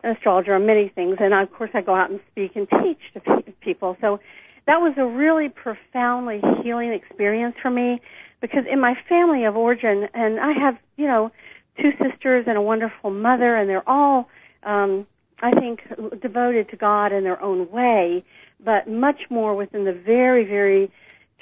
an 0.03 0.15
astrologer, 0.15 0.55
I'm 0.55 0.65
many 0.65 0.89
things. 0.89 1.17
And 1.19 1.33
of 1.33 1.51
course, 1.53 1.69
I 1.75 1.81
go 1.81 1.93
out 1.93 2.09
and 2.09 2.19
speak 2.31 2.55
and 2.55 2.67
teach 2.83 2.97
to 3.13 3.53
people. 3.61 3.97
So 4.01 4.19
that 4.65 4.77
was 4.77 4.95
a 4.97 5.05
really 5.05 5.49
profoundly 5.49 6.41
healing 6.63 6.91
experience 6.91 7.55
for 7.61 7.69
me 7.69 8.01
because 8.41 8.63
in 8.71 8.79
my 8.79 8.95
family 9.07 9.45
of 9.45 9.55
origin, 9.55 10.07
and 10.15 10.39
I 10.39 10.53
have, 10.59 10.75
you 10.97 11.05
know, 11.05 11.31
two 11.79 11.91
sisters 12.01 12.45
and 12.47 12.57
a 12.57 12.61
wonderful 12.61 13.11
mother, 13.11 13.55
and 13.55 13.69
they're 13.69 13.87
all, 13.87 14.27
um, 14.63 15.05
I 15.41 15.51
think, 15.51 15.81
devoted 16.21 16.69
to 16.69 16.77
God 16.77 17.11
in 17.11 17.23
their 17.23 17.41
own 17.41 17.71
way 17.71 18.23
but 18.63 18.87
much 18.87 19.19
more 19.29 19.55
within 19.55 19.85
the 19.85 19.93
very, 19.93 20.45
very 20.45 20.91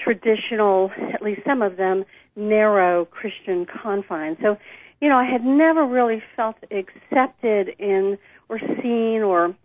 traditional, 0.03 0.91
at 1.13 1.22
least 1.22 1.41
some 1.46 1.62
of 1.62 1.77
them, 1.77 2.06
narrow 2.36 3.06
Christian 3.06 3.65
confines. 3.65 4.38
So, 4.41 4.58
you 5.01 5.10
know, 5.10 5.18
I 5.18 5.29
had 5.29 5.44
never 5.44 5.86
really 5.86 6.22
felt 6.36 6.56
accepted 6.72 7.70
in 7.79 8.18
or 8.48 8.60
seen 8.82 9.22
or 9.24 9.56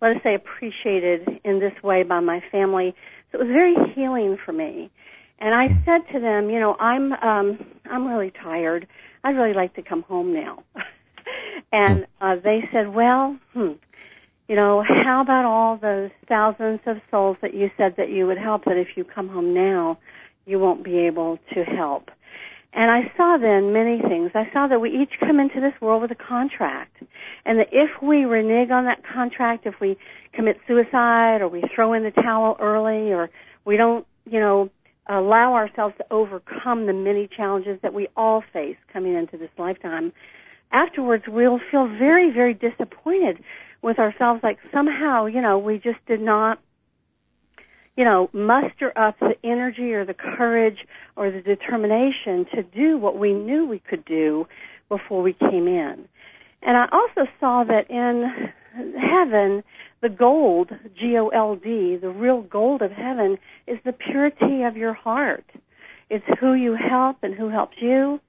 let 0.00 0.16
us 0.16 0.22
say 0.22 0.34
appreciated 0.34 1.28
in 1.44 1.60
this 1.60 1.74
way 1.82 2.02
by 2.02 2.20
my 2.20 2.42
family. 2.50 2.94
So 3.30 3.38
it 3.38 3.44
was 3.44 3.52
very 3.52 3.74
healing 3.94 4.38
for 4.44 4.52
me. 4.52 4.90
And 5.38 5.54
I 5.54 5.68
said 5.84 6.12
to 6.12 6.20
them, 6.20 6.50
you 6.50 6.60
know, 6.60 6.74
I'm 6.74 7.12
um 7.12 7.58
I'm 7.90 8.06
really 8.06 8.32
tired. 8.42 8.86
I'd 9.24 9.36
really 9.36 9.54
like 9.54 9.74
to 9.74 9.82
come 9.82 10.02
home 10.02 10.32
now. 10.34 10.64
and 11.72 12.06
uh 12.20 12.36
they 12.36 12.60
said, 12.72 12.94
"Well, 12.94 13.38
hmm, 13.52 13.72
you 14.48 14.56
know, 14.56 14.82
how 14.82 15.20
about 15.22 15.44
all 15.44 15.76
those 15.76 16.10
thousands 16.28 16.80
of 16.86 16.96
souls 17.10 17.36
that 17.42 17.54
you 17.54 17.70
said 17.76 17.94
that 17.96 18.10
you 18.10 18.26
would 18.26 18.38
help 18.38 18.64
that 18.64 18.76
if 18.76 18.96
you 18.96 19.04
come 19.04 19.28
home 19.28 19.54
now, 19.54 19.98
you 20.46 20.58
won't 20.58 20.84
be 20.84 20.98
able 21.06 21.38
to 21.54 21.64
help? 21.64 22.10
And 22.72 22.90
I 22.90 23.12
saw 23.16 23.36
then 23.36 23.72
many 23.72 24.00
things. 24.00 24.30
I 24.34 24.48
saw 24.52 24.68
that 24.68 24.80
we 24.80 24.90
each 24.90 25.18
come 25.18 25.40
into 25.40 25.60
this 25.60 25.72
world 25.80 26.02
with 26.02 26.12
a 26.12 26.16
contract. 26.16 26.96
And 27.44 27.58
that 27.58 27.68
if 27.72 27.90
we 28.00 28.24
renege 28.24 28.70
on 28.70 28.84
that 28.84 29.02
contract, 29.04 29.66
if 29.66 29.74
we 29.80 29.96
commit 30.32 30.56
suicide 30.68 31.40
or 31.40 31.48
we 31.48 31.64
throw 31.74 31.92
in 31.94 32.04
the 32.04 32.12
towel 32.12 32.56
early 32.60 33.12
or 33.12 33.28
we 33.64 33.76
don't, 33.76 34.06
you 34.24 34.38
know, 34.38 34.70
allow 35.08 35.54
ourselves 35.54 35.94
to 35.98 36.04
overcome 36.12 36.86
the 36.86 36.92
many 36.92 37.28
challenges 37.36 37.80
that 37.82 37.92
we 37.92 38.06
all 38.16 38.44
face 38.52 38.76
coming 38.92 39.14
into 39.14 39.36
this 39.36 39.50
lifetime, 39.58 40.12
afterwards 40.72 41.24
we'll 41.26 41.60
feel 41.70 41.86
very, 41.86 42.30
very 42.32 42.54
disappointed 42.54 43.42
with 43.82 43.98
ourselves 43.98 44.40
like 44.42 44.58
somehow, 44.72 45.26
you 45.26 45.40
know, 45.40 45.58
we 45.58 45.78
just 45.78 46.04
did 46.06 46.20
not, 46.20 46.60
you 47.96 48.04
know, 48.04 48.30
muster 48.32 48.96
up 48.96 49.18
the 49.20 49.34
energy 49.42 49.92
or 49.92 50.04
the 50.04 50.14
courage 50.14 50.86
or 51.16 51.30
the 51.30 51.40
determination 51.40 52.46
to 52.54 52.62
do 52.62 52.98
what 52.98 53.18
we 53.18 53.32
knew 53.32 53.66
we 53.66 53.78
could 53.78 54.04
do 54.04 54.46
before 54.88 55.22
we 55.22 55.32
came 55.32 55.66
in. 55.66 56.08
And 56.62 56.76
I 56.76 56.86
also 56.92 57.30
saw 57.40 57.64
that 57.64 57.90
in 57.90 58.52
heaven, 58.98 59.62
the 60.02 60.08
gold, 60.08 60.70
G-O-L-D, 60.98 61.98
the 62.00 62.08
real 62.08 62.42
gold 62.42 62.82
of 62.82 62.90
heaven 62.90 63.38
is 63.66 63.78
the 63.84 63.92
purity 63.92 64.62
of 64.62 64.76
your 64.76 64.92
heart. 64.92 65.44
It's 66.10 66.24
who 66.40 66.54
you 66.54 66.74
help 66.74 67.18
and 67.22 67.34
who 67.34 67.48
helps 67.48 67.76
you. 67.80 68.20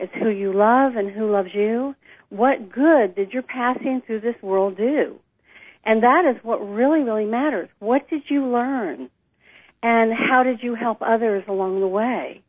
It's 0.00 0.12
who 0.14 0.30
you 0.30 0.52
love 0.52 0.96
and 0.96 1.10
who 1.10 1.30
loves 1.30 1.50
you 1.54 1.94
what 2.30 2.70
good 2.72 3.16
did 3.16 3.32
your 3.32 3.42
passing 3.42 4.02
through 4.06 4.20
this 4.20 4.40
world 4.40 4.76
do? 4.76 5.18
And 5.84 6.02
that 6.02 6.24
is 6.24 6.42
what 6.44 6.58
really, 6.58 7.00
really 7.00 7.24
matters. 7.24 7.68
What 7.80 8.08
did 8.08 8.22
you 8.28 8.46
learn? 8.46 9.10
And 9.82 10.12
how 10.12 10.42
did 10.42 10.62
you 10.62 10.74
help 10.74 10.98
others 11.02 11.44
along 11.48 11.80
the 11.80 11.88
way? 11.88 12.42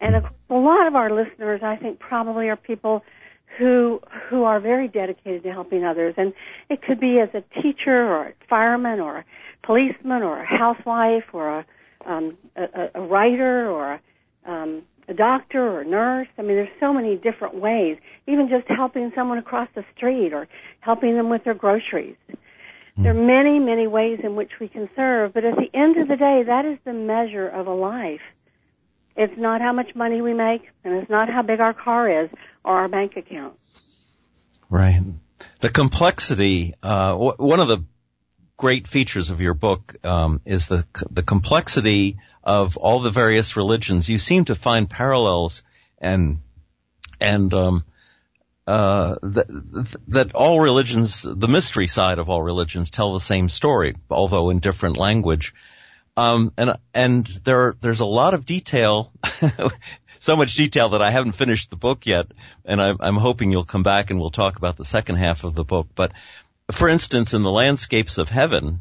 And 0.00 0.16
a 0.16 0.54
lot 0.54 0.86
of 0.86 0.94
our 0.94 1.10
listeners, 1.10 1.60
I 1.62 1.76
think, 1.76 1.98
probably 1.98 2.48
are 2.48 2.56
people 2.56 3.02
who 3.58 4.00
who 4.28 4.44
are 4.44 4.60
very 4.60 4.88
dedicated 4.88 5.42
to 5.42 5.52
helping 5.52 5.84
others. 5.84 6.14
And 6.16 6.32
it 6.68 6.82
could 6.82 7.00
be 7.00 7.20
as 7.20 7.28
a 7.34 7.42
teacher 7.60 8.06
or 8.06 8.28
a 8.28 8.32
fireman 8.48 9.00
or 9.00 9.18
a 9.18 9.24
policeman 9.62 10.22
or 10.22 10.40
a 10.40 10.46
housewife 10.46 11.24
or 11.32 11.60
a 11.60 11.66
um, 12.04 12.36
a, 12.56 12.90
a 12.94 13.00
writer 13.00 13.70
or 13.70 13.92
a, 13.94 14.50
um, 14.50 14.82
a 15.12 15.16
doctor 15.16 15.60
or 15.60 15.80
a 15.82 15.84
nurse. 15.84 16.28
I 16.38 16.42
mean, 16.42 16.56
there's 16.56 16.80
so 16.80 16.92
many 16.92 17.16
different 17.16 17.54
ways. 17.54 17.98
Even 18.26 18.48
just 18.48 18.66
helping 18.68 19.12
someone 19.14 19.38
across 19.38 19.68
the 19.74 19.84
street 19.96 20.32
or 20.32 20.48
helping 20.80 21.16
them 21.16 21.28
with 21.28 21.44
their 21.44 21.54
groceries. 21.54 22.16
Mm. 22.30 23.02
There 23.02 23.12
are 23.12 23.26
many, 23.26 23.58
many 23.58 23.86
ways 23.86 24.20
in 24.22 24.34
which 24.36 24.52
we 24.60 24.68
can 24.68 24.88
serve, 24.96 25.34
but 25.34 25.44
at 25.44 25.56
the 25.56 25.70
end 25.78 25.96
of 25.98 26.08
the 26.08 26.16
day, 26.16 26.42
that 26.46 26.64
is 26.64 26.78
the 26.84 26.92
measure 26.92 27.48
of 27.48 27.66
a 27.66 27.74
life. 27.74 28.20
It's 29.14 29.38
not 29.38 29.60
how 29.60 29.72
much 29.72 29.94
money 29.94 30.22
we 30.22 30.32
make, 30.32 30.62
and 30.84 30.94
it's 30.94 31.10
not 31.10 31.28
how 31.28 31.42
big 31.42 31.60
our 31.60 31.74
car 31.74 32.24
is 32.24 32.30
or 32.64 32.78
our 32.78 32.88
bank 32.88 33.16
account. 33.16 33.54
Right. 34.70 35.02
The 35.60 35.68
complexity, 35.68 36.74
uh, 36.82 37.10
w- 37.12 37.34
one 37.36 37.60
of 37.60 37.68
the 37.68 37.84
great 38.56 38.86
features 38.86 39.28
of 39.30 39.40
your 39.40 39.54
book 39.54 39.94
um, 40.04 40.40
is 40.46 40.66
the 40.66 40.86
the 41.10 41.22
complexity 41.22 42.18
of 42.42 42.76
all 42.76 43.00
the 43.00 43.10
various 43.10 43.56
religions, 43.56 44.08
you 44.08 44.18
seem 44.18 44.44
to 44.46 44.54
find 44.54 44.88
parallels 44.88 45.62
and 45.98 46.40
and 47.20 47.54
um, 47.54 47.84
uh, 48.66 49.16
that, 49.22 49.96
that 50.08 50.34
all 50.34 50.60
religions, 50.60 51.22
the 51.22 51.48
mystery 51.48 51.86
side 51.86 52.18
of 52.18 52.28
all 52.28 52.42
religions, 52.42 52.90
tell 52.90 53.14
the 53.14 53.20
same 53.20 53.48
story, 53.48 53.94
although 54.10 54.50
in 54.50 54.58
different 54.58 54.96
language. 54.96 55.54
Um, 56.16 56.52
and 56.58 56.76
and 56.92 57.26
there 57.44 57.74
there's 57.80 58.00
a 58.00 58.04
lot 58.04 58.34
of 58.34 58.44
detail, 58.44 59.12
so 60.18 60.36
much 60.36 60.54
detail 60.54 60.90
that 60.90 61.02
I 61.02 61.10
haven't 61.10 61.32
finished 61.32 61.70
the 61.70 61.76
book 61.76 62.06
yet, 62.06 62.26
and 62.64 62.82
I'm, 62.82 62.96
I'm 63.00 63.16
hoping 63.16 63.50
you'll 63.50 63.64
come 63.64 63.82
back 63.82 64.10
and 64.10 64.20
we'll 64.20 64.30
talk 64.30 64.56
about 64.56 64.76
the 64.76 64.84
second 64.84 65.16
half 65.16 65.44
of 65.44 65.54
the 65.54 65.64
book. 65.64 65.88
But 65.94 66.12
for 66.70 66.88
instance, 66.88 67.34
in 67.34 67.42
the 67.42 67.50
landscapes 67.50 68.18
of 68.18 68.28
heaven, 68.28 68.80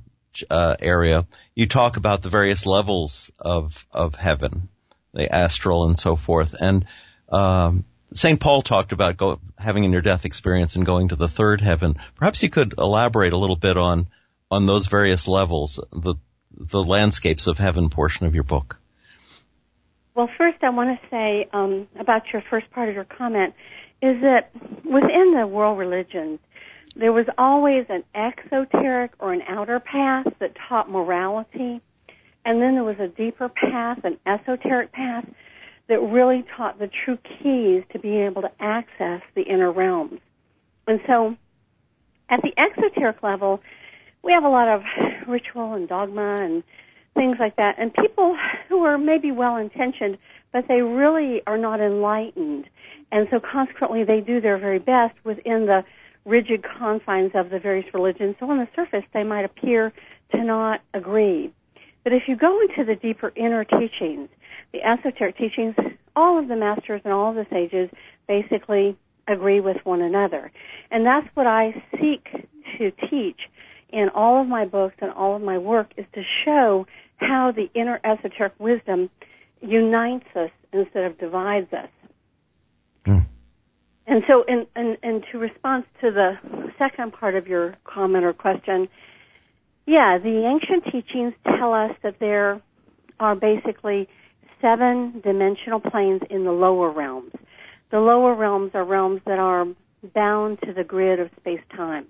uh, 0.49 0.75
area, 0.79 1.25
you 1.55 1.67
talk 1.67 1.97
about 1.97 2.21
the 2.21 2.29
various 2.29 2.65
levels 2.65 3.31
of 3.39 3.85
of 3.91 4.15
heaven, 4.15 4.69
the 5.13 5.33
astral 5.33 5.85
and 5.87 5.97
so 5.97 6.15
forth. 6.15 6.55
And 6.59 6.85
um, 7.29 7.85
St. 8.13 8.39
Paul 8.39 8.61
talked 8.61 8.91
about 8.91 9.17
go, 9.17 9.39
having 9.57 9.85
a 9.85 9.87
near 9.87 10.01
death 10.01 10.25
experience 10.25 10.75
and 10.75 10.85
going 10.85 11.09
to 11.09 11.15
the 11.15 11.27
third 11.27 11.61
heaven. 11.61 11.97
Perhaps 12.15 12.43
you 12.43 12.49
could 12.49 12.73
elaborate 12.77 13.33
a 13.33 13.37
little 13.37 13.55
bit 13.55 13.77
on 13.77 14.07
on 14.49 14.65
those 14.65 14.87
various 14.87 15.27
levels, 15.27 15.79
the 15.91 16.15
the 16.51 16.83
landscapes 16.83 17.47
of 17.47 17.57
heaven 17.57 17.89
portion 17.89 18.25
of 18.25 18.35
your 18.35 18.43
book. 18.43 18.77
Well, 20.13 20.29
first 20.37 20.61
I 20.61 20.69
want 20.69 20.99
to 20.99 21.07
say 21.09 21.47
um, 21.53 21.87
about 21.97 22.23
your 22.33 22.43
first 22.49 22.69
part 22.71 22.89
of 22.89 22.95
your 22.95 23.05
comment 23.05 23.53
is 24.01 24.21
that 24.21 24.51
within 24.83 25.33
the 25.39 25.47
world 25.47 25.77
religions, 25.77 26.39
there 26.95 27.13
was 27.13 27.25
always 27.37 27.85
an 27.89 28.03
exoteric 28.13 29.11
or 29.19 29.33
an 29.33 29.41
outer 29.47 29.79
path 29.79 30.27
that 30.39 30.55
taught 30.67 30.89
morality, 30.89 31.81
and 32.43 32.61
then 32.61 32.73
there 32.73 32.83
was 32.83 32.99
a 32.99 33.07
deeper 33.07 33.49
path, 33.49 34.03
an 34.03 34.17
esoteric 34.25 34.91
path 34.91 35.25
that 35.87 35.99
really 35.99 36.43
taught 36.55 36.79
the 36.79 36.89
true 37.05 37.17
keys 37.17 37.83
to 37.91 37.99
being 37.99 38.25
able 38.25 38.41
to 38.41 38.51
access 38.59 39.21
the 39.35 39.43
inner 39.43 39.71
realms. 39.71 40.19
And 40.87 40.99
so, 41.07 41.35
at 42.29 42.41
the 42.41 42.53
exoteric 42.57 43.23
level, 43.23 43.61
we 44.23 44.31
have 44.33 44.43
a 44.43 44.49
lot 44.49 44.67
of 44.67 44.81
ritual 45.27 45.73
and 45.73 45.87
dogma 45.87 46.37
and 46.39 46.63
things 47.13 47.37
like 47.39 47.55
that, 47.57 47.75
and 47.77 47.93
people 47.93 48.37
who 48.69 48.83
are 48.83 48.97
maybe 48.97 49.31
well 49.31 49.57
intentioned, 49.57 50.17
but 50.53 50.65
they 50.67 50.81
really 50.81 51.41
are 51.45 51.57
not 51.57 51.79
enlightened. 51.79 52.65
And 53.11 53.27
so 53.29 53.39
consequently 53.39 54.03
they 54.03 54.21
do 54.21 54.39
their 54.39 54.57
very 54.57 54.79
best 54.79 55.15
within 55.23 55.65
the 55.65 55.83
rigid 56.25 56.63
confines 56.77 57.31
of 57.35 57.49
the 57.49 57.59
various 57.59 57.85
religions. 57.93 58.35
So 58.39 58.49
on 58.49 58.57
the 58.57 58.67
surface, 58.75 59.05
they 59.13 59.23
might 59.23 59.45
appear 59.45 59.91
to 60.31 60.43
not 60.43 60.81
agree. 60.93 61.53
But 62.03 62.13
if 62.13 62.23
you 62.27 62.35
go 62.35 62.59
into 62.61 62.83
the 62.85 62.95
deeper 62.95 63.31
inner 63.35 63.63
teachings, 63.63 64.29
the 64.73 64.79
esoteric 64.81 65.37
teachings, 65.37 65.75
all 66.15 66.39
of 66.39 66.47
the 66.47 66.55
masters 66.55 67.01
and 67.03 67.13
all 67.13 67.29
of 67.29 67.35
the 67.35 67.45
sages 67.51 67.89
basically 68.27 68.97
agree 69.27 69.59
with 69.59 69.77
one 69.83 70.01
another. 70.01 70.51
And 70.89 71.05
that's 71.05 71.27
what 71.35 71.47
I 71.47 71.73
seek 71.99 72.25
to 72.77 72.91
teach 73.09 73.39
in 73.91 74.09
all 74.15 74.41
of 74.41 74.47
my 74.47 74.65
books 74.65 74.95
and 75.01 75.11
all 75.11 75.35
of 75.35 75.41
my 75.41 75.57
work 75.57 75.91
is 75.97 76.05
to 76.13 76.21
show 76.45 76.85
how 77.17 77.51
the 77.55 77.69
inner 77.79 77.99
esoteric 78.03 78.53
wisdom 78.59 79.09
unites 79.61 80.25
us 80.35 80.49
instead 80.73 81.03
of 81.03 81.19
divides 81.19 81.71
us. 81.73 81.89
And 84.07 84.23
so, 84.27 84.43
in, 84.47 84.65
in, 84.75 84.97
in 85.03 85.23
to 85.31 85.37
respond 85.37 85.85
to 86.01 86.11
the 86.11 86.37
second 86.77 87.13
part 87.13 87.35
of 87.35 87.47
your 87.47 87.75
comment 87.83 88.25
or 88.25 88.33
question, 88.33 88.87
yeah, 89.85 90.17
the 90.17 90.45
ancient 90.45 90.85
teachings 90.91 91.33
tell 91.43 91.73
us 91.73 91.91
that 92.03 92.19
there 92.19 92.61
are 93.19 93.35
basically 93.35 94.09
seven 94.59 95.21
dimensional 95.23 95.79
planes 95.79 96.21
in 96.29 96.43
the 96.45 96.51
lower 96.51 96.91
realms. 96.91 97.33
The 97.91 97.99
lower 97.99 98.33
realms 98.35 98.71
are 98.73 98.83
realms 98.83 99.21
that 99.25 99.39
are 99.39 99.65
bound 100.13 100.59
to 100.65 100.73
the 100.73 100.83
grid 100.83 101.19
of 101.19 101.29
space-time. 101.39 102.07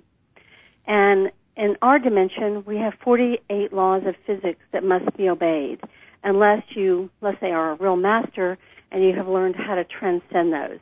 And 0.85 1.31
in 1.57 1.75
our 1.81 1.99
dimension, 1.99 2.63
we 2.65 2.77
have 2.77 2.93
48 3.03 3.73
laws 3.73 4.03
of 4.05 4.15
physics 4.25 4.61
that 4.71 4.83
must 4.83 5.15
be 5.17 5.29
obeyed 5.29 5.79
unless 6.23 6.63
you, 6.75 7.09
let's 7.21 7.39
say, 7.39 7.51
are 7.51 7.71
a 7.71 7.75
real 7.75 7.95
master 7.95 8.57
and 8.91 9.03
you 9.03 9.13
have 9.15 9.27
learned 9.27 9.55
how 9.55 9.75
to 9.75 9.83
transcend 9.83 10.53
those. 10.53 10.79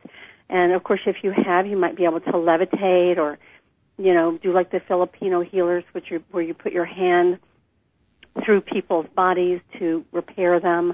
And 0.49 0.73
of 0.73 0.83
course, 0.83 1.01
if 1.05 1.17
you 1.23 1.31
have, 1.31 1.67
you 1.67 1.77
might 1.77 1.95
be 1.95 2.05
able 2.05 2.21
to 2.21 2.31
levitate 2.31 3.17
or, 3.17 3.37
you 3.97 4.13
know, 4.13 4.37
do 4.41 4.51
like 4.51 4.71
the 4.71 4.79
Filipino 4.87 5.41
healers, 5.41 5.83
which 5.91 6.11
are, 6.11 6.19
where 6.31 6.43
you 6.43 6.53
put 6.53 6.71
your 6.71 6.85
hand 6.85 7.39
through 8.43 8.61
people's 8.61 9.05
bodies 9.15 9.59
to 9.77 10.03
repair 10.11 10.59
them, 10.59 10.93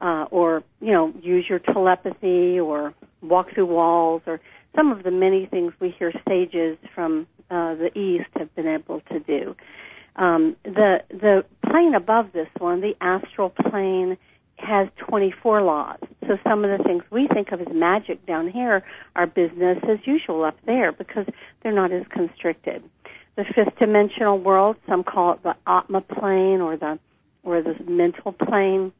uh, 0.00 0.26
or, 0.30 0.62
you 0.80 0.92
know, 0.92 1.12
use 1.22 1.46
your 1.48 1.58
telepathy 1.58 2.60
or 2.60 2.94
walk 3.22 3.52
through 3.54 3.66
walls 3.66 4.22
or 4.26 4.40
some 4.76 4.92
of 4.92 5.02
the 5.02 5.10
many 5.10 5.46
things 5.46 5.72
we 5.80 5.90
hear 5.90 6.12
sages 6.28 6.76
from 6.94 7.26
uh, 7.50 7.74
the 7.74 7.90
East 7.98 8.28
have 8.36 8.54
been 8.54 8.66
able 8.66 9.00
to 9.12 9.20
do. 9.20 9.54
Um, 10.16 10.56
the 10.64 10.98
the 11.10 11.44
plane 11.68 11.94
above 11.94 12.32
this 12.32 12.48
one, 12.58 12.80
the 12.80 12.94
astral 13.00 13.50
plane, 13.50 14.16
has 14.56 14.88
24 14.98 15.62
laws. 15.62 15.98
So 16.26 16.38
some 16.48 16.64
of 16.64 16.76
the 16.76 16.82
things 16.84 17.02
we 17.10 17.28
think 17.32 17.52
of 17.52 17.60
as 17.60 17.68
magic 17.72 18.24
down 18.26 18.48
here 18.50 18.82
are 19.16 19.26
business 19.26 19.78
as 19.88 19.98
usual 20.04 20.44
up 20.44 20.56
there 20.66 20.92
because 20.92 21.26
they're 21.62 21.72
not 21.72 21.92
as 21.92 22.04
constricted. 22.10 22.82
The 23.36 23.44
fifth 23.44 23.78
dimensional 23.78 24.38
world, 24.38 24.76
some 24.88 25.04
call 25.04 25.34
it 25.34 25.42
the 25.42 25.54
Atma 25.66 26.00
plane 26.02 26.60
or 26.60 26.76
the 26.76 26.98
or 27.42 27.62
the 27.62 27.74
mental 27.86 28.32
plane. 28.32 28.92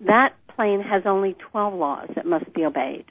That 0.00 0.34
plane 0.54 0.80
has 0.80 1.02
only 1.06 1.36
12 1.52 1.74
laws 1.74 2.08
that 2.16 2.26
must 2.26 2.52
be 2.52 2.64
obeyed. 2.64 3.04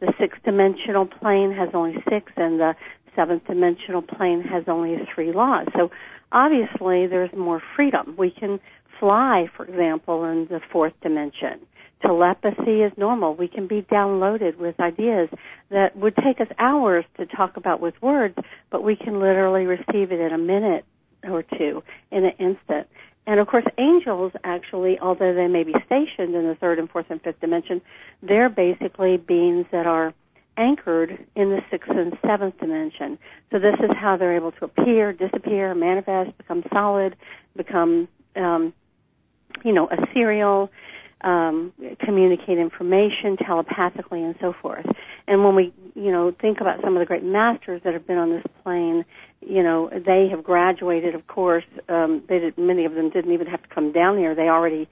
The 0.00 0.12
sixth 0.18 0.42
dimensional 0.42 1.06
plane 1.06 1.52
has 1.52 1.68
only 1.74 1.94
six, 2.10 2.32
and 2.36 2.58
the 2.58 2.74
seventh 3.14 3.46
dimensional 3.46 4.02
plane 4.02 4.42
has 4.42 4.64
only 4.66 4.96
three 5.14 5.32
laws. 5.32 5.66
So 5.76 5.90
obviously 6.32 7.06
there's 7.06 7.30
more 7.36 7.62
freedom. 7.76 8.16
We 8.18 8.30
can 8.30 8.58
fly, 8.98 9.46
for 9.56 9.64
example, 9.64 10.24
in 10.24 10.46
the 10.48 10.60
fourth 10.72 10.94
dimension. 11.02 11.60
Telepathy 12.02 12.82
is 12.82 12.92
normal. 12.96 13.34
We 13.34 13.48
can 13.48 13.66
be 13.66 13.82
downloaded 13.82 14.58
with 14.58 14.78
ideas 14.80 15.28
that 15.70 15.96
would 15.96 16.14
take 16.16 16.40
us 16.40 16.48
hours 16.58 17.04
to 17.16 17.26
talk 17.26 17.56
about 17.56 17.80
with 17.80 17.94
words, 18.02 18.36
but 18.70 18.82
we 18.82 18.96
can 18.96 19.20
literally 19.20 19.64
receive 19.64 20.12
it 20.12 20.20
in 20.20 20.32
a 20.32 20.38
minute 20.38 20.84
or 21.24 21.42
two, 21.42 21.82
in 22.10 22.24
an 22.24 22.32
instant. 22.38 22.88
And 23.26 23.38
of 23.38 23.46
course, 23.46 23.64
angels 23.78 24.32
actually, 24.42 24.98
although 24.98 25.32
they 25.32 25.46
may 25.46 25.62
be 25.62 25.74
stationed 25.86 26.34
in 26.34 26.48
the 26.48 26.56
third 26.60 26.78
and 26.78 26.90
fourth 26.90 27.06
and 27.08 27.22
fifth 27.22 27.40
dimension, 27.40 27.80
they're 28.20 28.48
basically 28.48 29.16
beings 29.16 29.66
that 29.70 29.86
are 29.86 30.12
anchored 30.56 31.24
in 31.34 31.50
the 31.50 31.60
sixth 31.70 31.90
and 31.90 32.18
seventh 32.26 32.58
dimension. 32.58 33.18
So 33.50 33.58
this 33.58 33.76
is 33.78 33.90
how 33.96 34.16
they're 34.16 34.36
able 34.36 34.52
to 34.52 34.64
appear, 34.64 35.12
disappear, 35.12 35.74
manifest, 35.74 36.36
become 36.36 36.64
solid, 36.72 37.16
become, 37.56 38.08
um, 38.36 38.74
you 39.64 39.72
know, 39.72 39.88
ethereal, 39.90 40.70
um, 41.22 41.72
communicate 42.04 42.58
information 42.58 43.36
telepathically, 43.36 44.22
and 44.22 44.34
so 44.40 44.52
forth. 44.60 44.86
And 45.26 45.44
when 45.44 45.54
we, 45.54 45.72
you 45.94 46.10
know, 46.10 46.34
think 46.40 46.60
about 46.60 46.80
some 46.82 46.96
of 46.96 47.00
the 47.00 47.06
great 47.06 47.22
masters 47.24 47.80
that 47.84 47.94
have 47.94 48.06
been 48.06 48.18
on 48.18 48.30
this 48.30 48.44
plane, 48.62 49.04
you 49.40 49.62
know, 49.62 49.88
they 49.90 50.28
have 50.30 50.42
graduated. 50.42 51.14
Of 51.14 51.26
course, 51.26 51.64
um, 51.88 52.22
they 52.28 52.38
did, 52.38 52.58
many 52.58 52.84
of 52.84 52.94
them 52.94 53.10
didn't 53.10 53.32
even 53.32 53.46
have 53.46 53.62
to 53.62 53.68
come 53.68 53.92
down 53.92 54.18
here. 54.18 54.34
They 54.34 54.48
already 54.48 54.88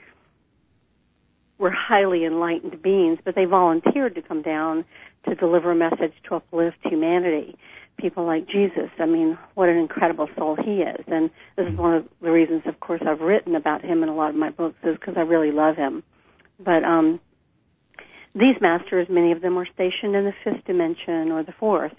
were 1.58 1.70
highly 1.70 2.24
enlightened 2.24 2.80
beings, 2.80 3.18
but 3.24 3.34
they 3.34 3.44
volunteered 3.44 4.14
to 4.14 4.22
come 4.22 4.42
down 4.42 4.84
to 5.28 5.34
deliver 5.34 5.72
a 5.72 5.74
message 5.74 6.14
to 6.28 6.36
uplift 6.36 6.78
humanity. 6.82 7.56
People 7.98 8.24
like 8.24 8.48
Jesus, 8.48 8.88
I 8.98 9.04
mean, 9.04 9.36
what 9.54 9.68
an 9.68 9.76
incredible 9.76 10.26
soul 10.36 10.56
he 10.56 10.80
is. 10.80 11.04
And 11.06 11.28
this 11.56 11.66
is 11.68 11.76
one 11.76 11.92
of 11.92 12.08
the 12.22 12.30
reasons, 12.30 12.62
of 12.64 12.80
course, 12.80 13.02
I've 13.06 13.20
written 13.20 13.54
about 13.54 13.84
him 13.84 14.02
in 14.02 14.08
a 14.08 14.14
lot 14.14 14.30
of 14.30 14.36
my 14.36 14.48
books 14.48 14.76
is 14.84 14.96
because 14.96 15.18
I 15.18 15.20
really 15.20 15.50
love 15.50 15.76
him. 15.76 16.02
But, 16.64 16.85
um, 16.85 17.20
these 18.35 18.61
masters, 18.61 19.09
many 19.11 19.33
of 19.33 19.40
them 19.40 19.59
are 19.59 19.66
stationed 19.75 20.14
in 20.14 20.25
the 20.25 20.35
fifth 20.44 20.64
dimension 20.64 21.33
or 21.33 21.42
the 21.42 21.55
fourth. 21.59 21.92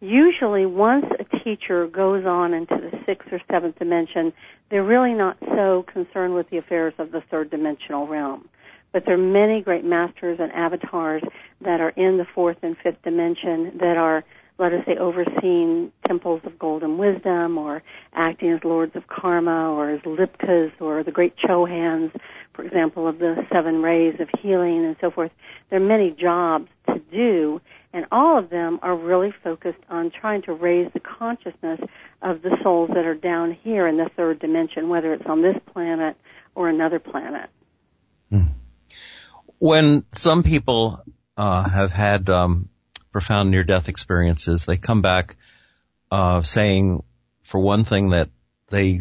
Usually 0.00 0.66
once 0.66 1.06
a 1.18 1.38
teacher 1.44 1.86
goes 1.86 2.24
on 2.26 2.52
into 2.54 2.74
the 2.74 2.98
sixth 3.06 3.28
or 3.32 3.40
seventh 3.50 3.78
dimension, 3.78 4.32
they're 4.70 4.84
really 4.84 5.14
not 5.14 5.36
so 5.40 5.84
concerned 5.92 6.34
with 6.34 6.48
the 6.50 6.58
affairs 6.58 6.94
of 6.98 7.12
the 7.12 7.22
third 7.30 7.50
dimensional 7.50 8.06
realm. 8.06 8.48
But 8.92 9.04
there 9.06 9.14
are 9.14 9.18
many 9.18 9.62
great 9.62 9.84
masters 9.84 10.38
and 10.40 10.50
avatars 10.52 11.22
that 11.60 11.80
are 11.80 11.90
in 11.90 12.18
the 12.18 12.26
fourth 12.34 12.56
and 12.62 12.76
fifth 12.82 13.02
dimension 13.02 13.78
that 13.78 13.96
are, 13.96 14.24
let 14.58 14.72
us 14.72 14.84
say, 14.84 14.96
overseeing 14.96 15.92
temples 16.06 16.40
of 16.44 16.58
golden 16.58 16.98
wisdom 16.98 17.56
or 17.56 17.82
acting 18.14 18.50
as 18.52 18.60
lords 18.64 18.96
of 18.96 19.06
karma 19.06 19.70
or 19.70 19.90
as 19.90 20.00
lipikas 20.00 20.72
or 20.80 21.04
the 21.04 21.12
great 21.12 21.34
chohans, 21.36 22.10
for 22.54 22.64
example, 22.64 23.08
of 23.08 23.18
the 23.18 23.36
seven 23.52 23.82
rays 23.82 24.20
of 24.20 24.28
healing 24.40 24.84
and 24.84 24.96
so 25.00 25.10
forth. 25.10 25.30
There 25.70 25.80
are 25.80 25.86
many 25.86 26.10
jobs 26.10 26.68
to 26.88 27.00
do 27.12 27.60
and 27.92 28.06
all 28.12 28.38
of 28.38 28.50
them 28.50 28.78
are 28.82 28.96
really 28.96 29.32
focused 29.42 29.82
on 29.88 30.10
trying 30.10 30.42
to 30.42 30.52
raise 30.52 30.90
the 30.92 31.00
consciousness 31.00 31.80
of 32.22 32.42
the 32.42 32.56
souls 32.62 32.90
that 32.94 33.04
are 33.04 33.16
down 33.16 33.56
here 33.62 33.88
in 33.88 33.96
the 33.96 34.08
third 34.16 34.38
dimension, 34.38 34.88
whether 34.88 35.12
it's 35.12 35.26
on 35.26 35.42
this 35.42 35.56
planet 35.72 36.16
or 36.54 36.68
another 36.68 37.00
planet. 37.00 37.50
Hmm. 38.30 38.42
When 39.58 40.04
some 40.12 40.44
people 40.44 41.02
uh, 41.36 41.68
have 41.68 41.90
had 41.90 42.30
um, 42.30 42.68
profound 43.10 43.50
near-death 43.50 43.88
experiences, 43.88 44.64
they 44.64 44.76
come 44.76 45.02
back 45.02 45.36
uh, 46.12 46.42
saying, 46.42 47.02
for 47.42 47.60
one 47.60 47.84
thing, 47.84 48.10
that 48.10 48.30
they, 48.68 49.00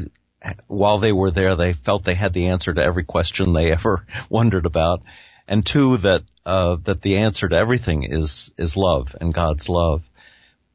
while 0.67 0.99
they 0.99 1.11
were 1.11 1.31
there, 1.31 1.55
they 1.55 1.73
felt 1.73 2.03
they 2.03 2.15
had 2.15 2.33
the 2.33 2.47
answer 2.47 2.73
to 2.73 2.81
every 2.81 3.03
question 3.03 3.53
they 3.53 3.71
ever 3.79 4.05
wondered 4.29 4.65
about, 4.65 5.01
and 5.47 5.65
two, 5.65 5.97
that 5.97 6.23
uh, 6.45 6.77
that 6.83 7.01
the 7.01 7.17
answer 7.17 7.47
to 7.47 7.55
everything 7.55 8.03
is 8.03 8.53
is 8.57 8.77
love 8.77 9.15
and 9.19 9.33
God's 9.33 9.69
love. 9.69 10.03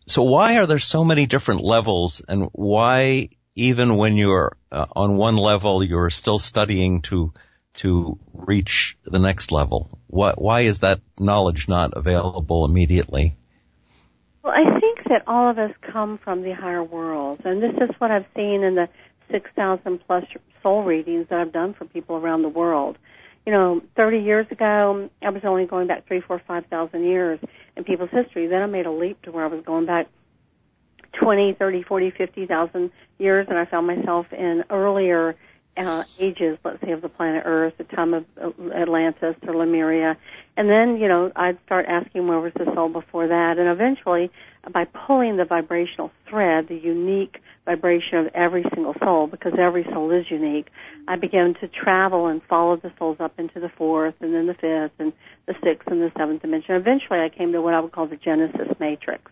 So 0.07 0.23
why 0.23 0.59
are 0.59 0.67
there 0.67 0.79
so 0.79 1.05
many 1.05 1.27
different 1.27 1.63
levels, 1.63 2.23
and 2.27 2.49
why 2.53 3.31
even 3.55 3.97
when 3.97 4.17
you're 4.17 4.57
uh, 4.71 4.87
on 4.95 5.17
one 5.17 5.37
level, 5.37 5.83
you're 5.83 6.11
still 6.11 6.39
studying 6.39 7.03
to 7.03 7.33
to 7.75 8.19
reach 8.33 8.97
the 9.05 9.19
next 9.19 9.51
level? 9.51 9.99
Why, 10.07 10.33
why 10.37 10.61
is 10.63 10.81
that 10.81 11.01
knowledge 11.19 11.69
not 11.69 11.95
available 11.97 12.65
immediately? 12.65 13.37
Well, 14.43 14.53
I 14.55 14.79
think 14.79 15.05
that 15.09 15.23
all 15.27 15.51
of 15.51 15.59
us 15.59 15.73
come 15.81 16.19
from 16.19 16.43
the 16.43 16.53
higher 16.53 16.85
worlds, 16.85 17.41
and 17.45 17.63
this 17.63 17.75
is 17.81 17.91
what 17.99 18.11
I've 18.11 18.27
seen 18.37 18.63
in 18.63 18.75
the 18.75 18.89
6,000 19.31 20.01
plus 20.07 20.25
soul 20.63 20.83
readings 20.83 21.27
that 21.31 21.39
I've 21.39 21.53
done 21.53 21.75
for 21.75 21.85
people 21.85 22.17
around 22.17 22.43
the 22.43 22.49
world. 22.49 22.99
You 23.47 23.53
know, 23.53 23.83
30 23.97 24.19
years 24.19 24.47
ago, 24.51 25.11
I 25.23 25.31
was 25.31 25.43
only 25.45 25.67
going 25.67 25.87
back 25.87 26.07
three, 26.07 26.21
four, 26.21 26.41
five 26.47 26.65
thousand 26.67 27.05
years 27.05 27.39
in 27.77 27.85
people's 27.85 28.11
history. 28.11 28.47
Then 28.47 28.63
I 28.63 28.67
made 28.67 28.87
a 28.87 28.91
leap 28.91 29.21
to 29.23 29.33
where 29.33 29.45
I 29.45 29.49
was 29.49 29.63
going 29.65 29.87
back 29.87 30.09
20, 31.21 31.55
30, 31.59 31.83
40, 31.83 32.11
50,000 32.11 32.91
years, 33.19 33.47
and 33.49 33.59
I 33.59 33.67
found 33.67 33.87
myself 33.87 34.27
in 34.33 34.65
earlier 34.71 35.37
uh, 35.77 36.05
ages, 36.19 36.59
let's 36.65 36.81
say, 36.83 36.93
of 36.93 37.03
the 37.03 37.09
planet 37.09 37.43
Earth, 37.45 37.75
the 37.79 37.85
time 37.85 38.15
of 38.15 38.25
Atlantis 38.77 39.35
or 39.47 39.57
Lemuria. 39.57 40.17
And 40.57 40.69
then, 40.69 40.99
you 40.99 41.09
know, 41.09 41.33
I'd 41.35 41.59
start 41.67 41.87
asking 41.89 42.27
where 42.29 42.41
was 42.41 42.53
the 42.55 42.73
soul 42.75 42.89
before 42.89 43.29
that. 43.29 43.59
And 43.59 43.69
eventually, 43.69 44.31
by 44.73 44.85
pulling 44.85 45.37
the 45.37 45.45
vibrational 45.45 46.11
thread, 46.29 46.69
the 46.69 46.77
unique 46.77 47.39
vibration 47.65 48.19
of 48.19 48.27
every 48.35 48.65
single 48.75 48.95
soul, 49.03 49.27
because 49.27 49.53
every 49.59 49.85
soul 49.93 50.11
is 50.11 50.27
unique, 50.31 50.67
I 51.09 51.17
began 51.17 51.55
to 51.61 51.69
travel 51.69 52.27
and 52.27 52.43
follow 52.49 52.77
the 52.77 52.93
souls 52.99 53.17
up 53.21 53.39
into 53.39 53.61
the 53.61 53.71
fourth 53.77 54.15
and 54.21 54.35
then 54.35 54.47
the 54.47 54.55
fifth 54.55 54.99
and 54.99 55.13
the 55.47 55.55
sixth 55.63 55.89
and 55.89 56.01
the 56.01 56.13
seventh 56.17 56.43
dimension. 56.43 56.75
Eventually, 56.75 57.21
I 57.21 57.29
came 57.29 57.53
to 57.53 57.63
what 57.63 57.75
I 57.75 57.81
would 57.81 57.93
call 57.93 58.07
the 58.07 58.17
Genesis 58.17 58.69
matrix. 58.79 59.31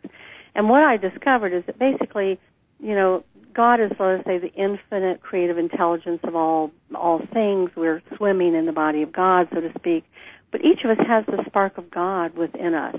And 0.55 0.69
what 0.69 0.83
I 0.83 0.97
discovered 0.97 1.53
is 1.53 1.65
that 1.67 1.79
basically, 1.79 2.39
you 2.79 2.95
know, 2.95 3.25
God 3.55 3.81
is, 3.81 3.91
let 3.99 4.21
us 4.21 4.25
say, 4.27 4.39
the 4.39 4.53
infinite 4.55 5.21
creative 5.21 5.59
intelligence 5.59 6.21
of 6.25 6.35
all 6.35 6.71
all 6.95 7.21
things. 7.33 7.71
We're 7.77 8.03
swimming 8.17 8.55
in 8.55 8.67
the 8.67 8.73
body 8.73 9.03
of 9.03 9.13
God, 9.13 9.49
so 9.53 9.61
to 9.61 9.71
speak. 9.79 10.05
But 10.51 10.63
each 10.63 10.81
of 10.85 10.91
us 10.91 11.05
has 11.07 11.25
the 11.27 11.43
spark 11.47 11.79
of 11.79 11.91
God 11.91 12.37
within 12.37 12.75
us. 12.75 12.97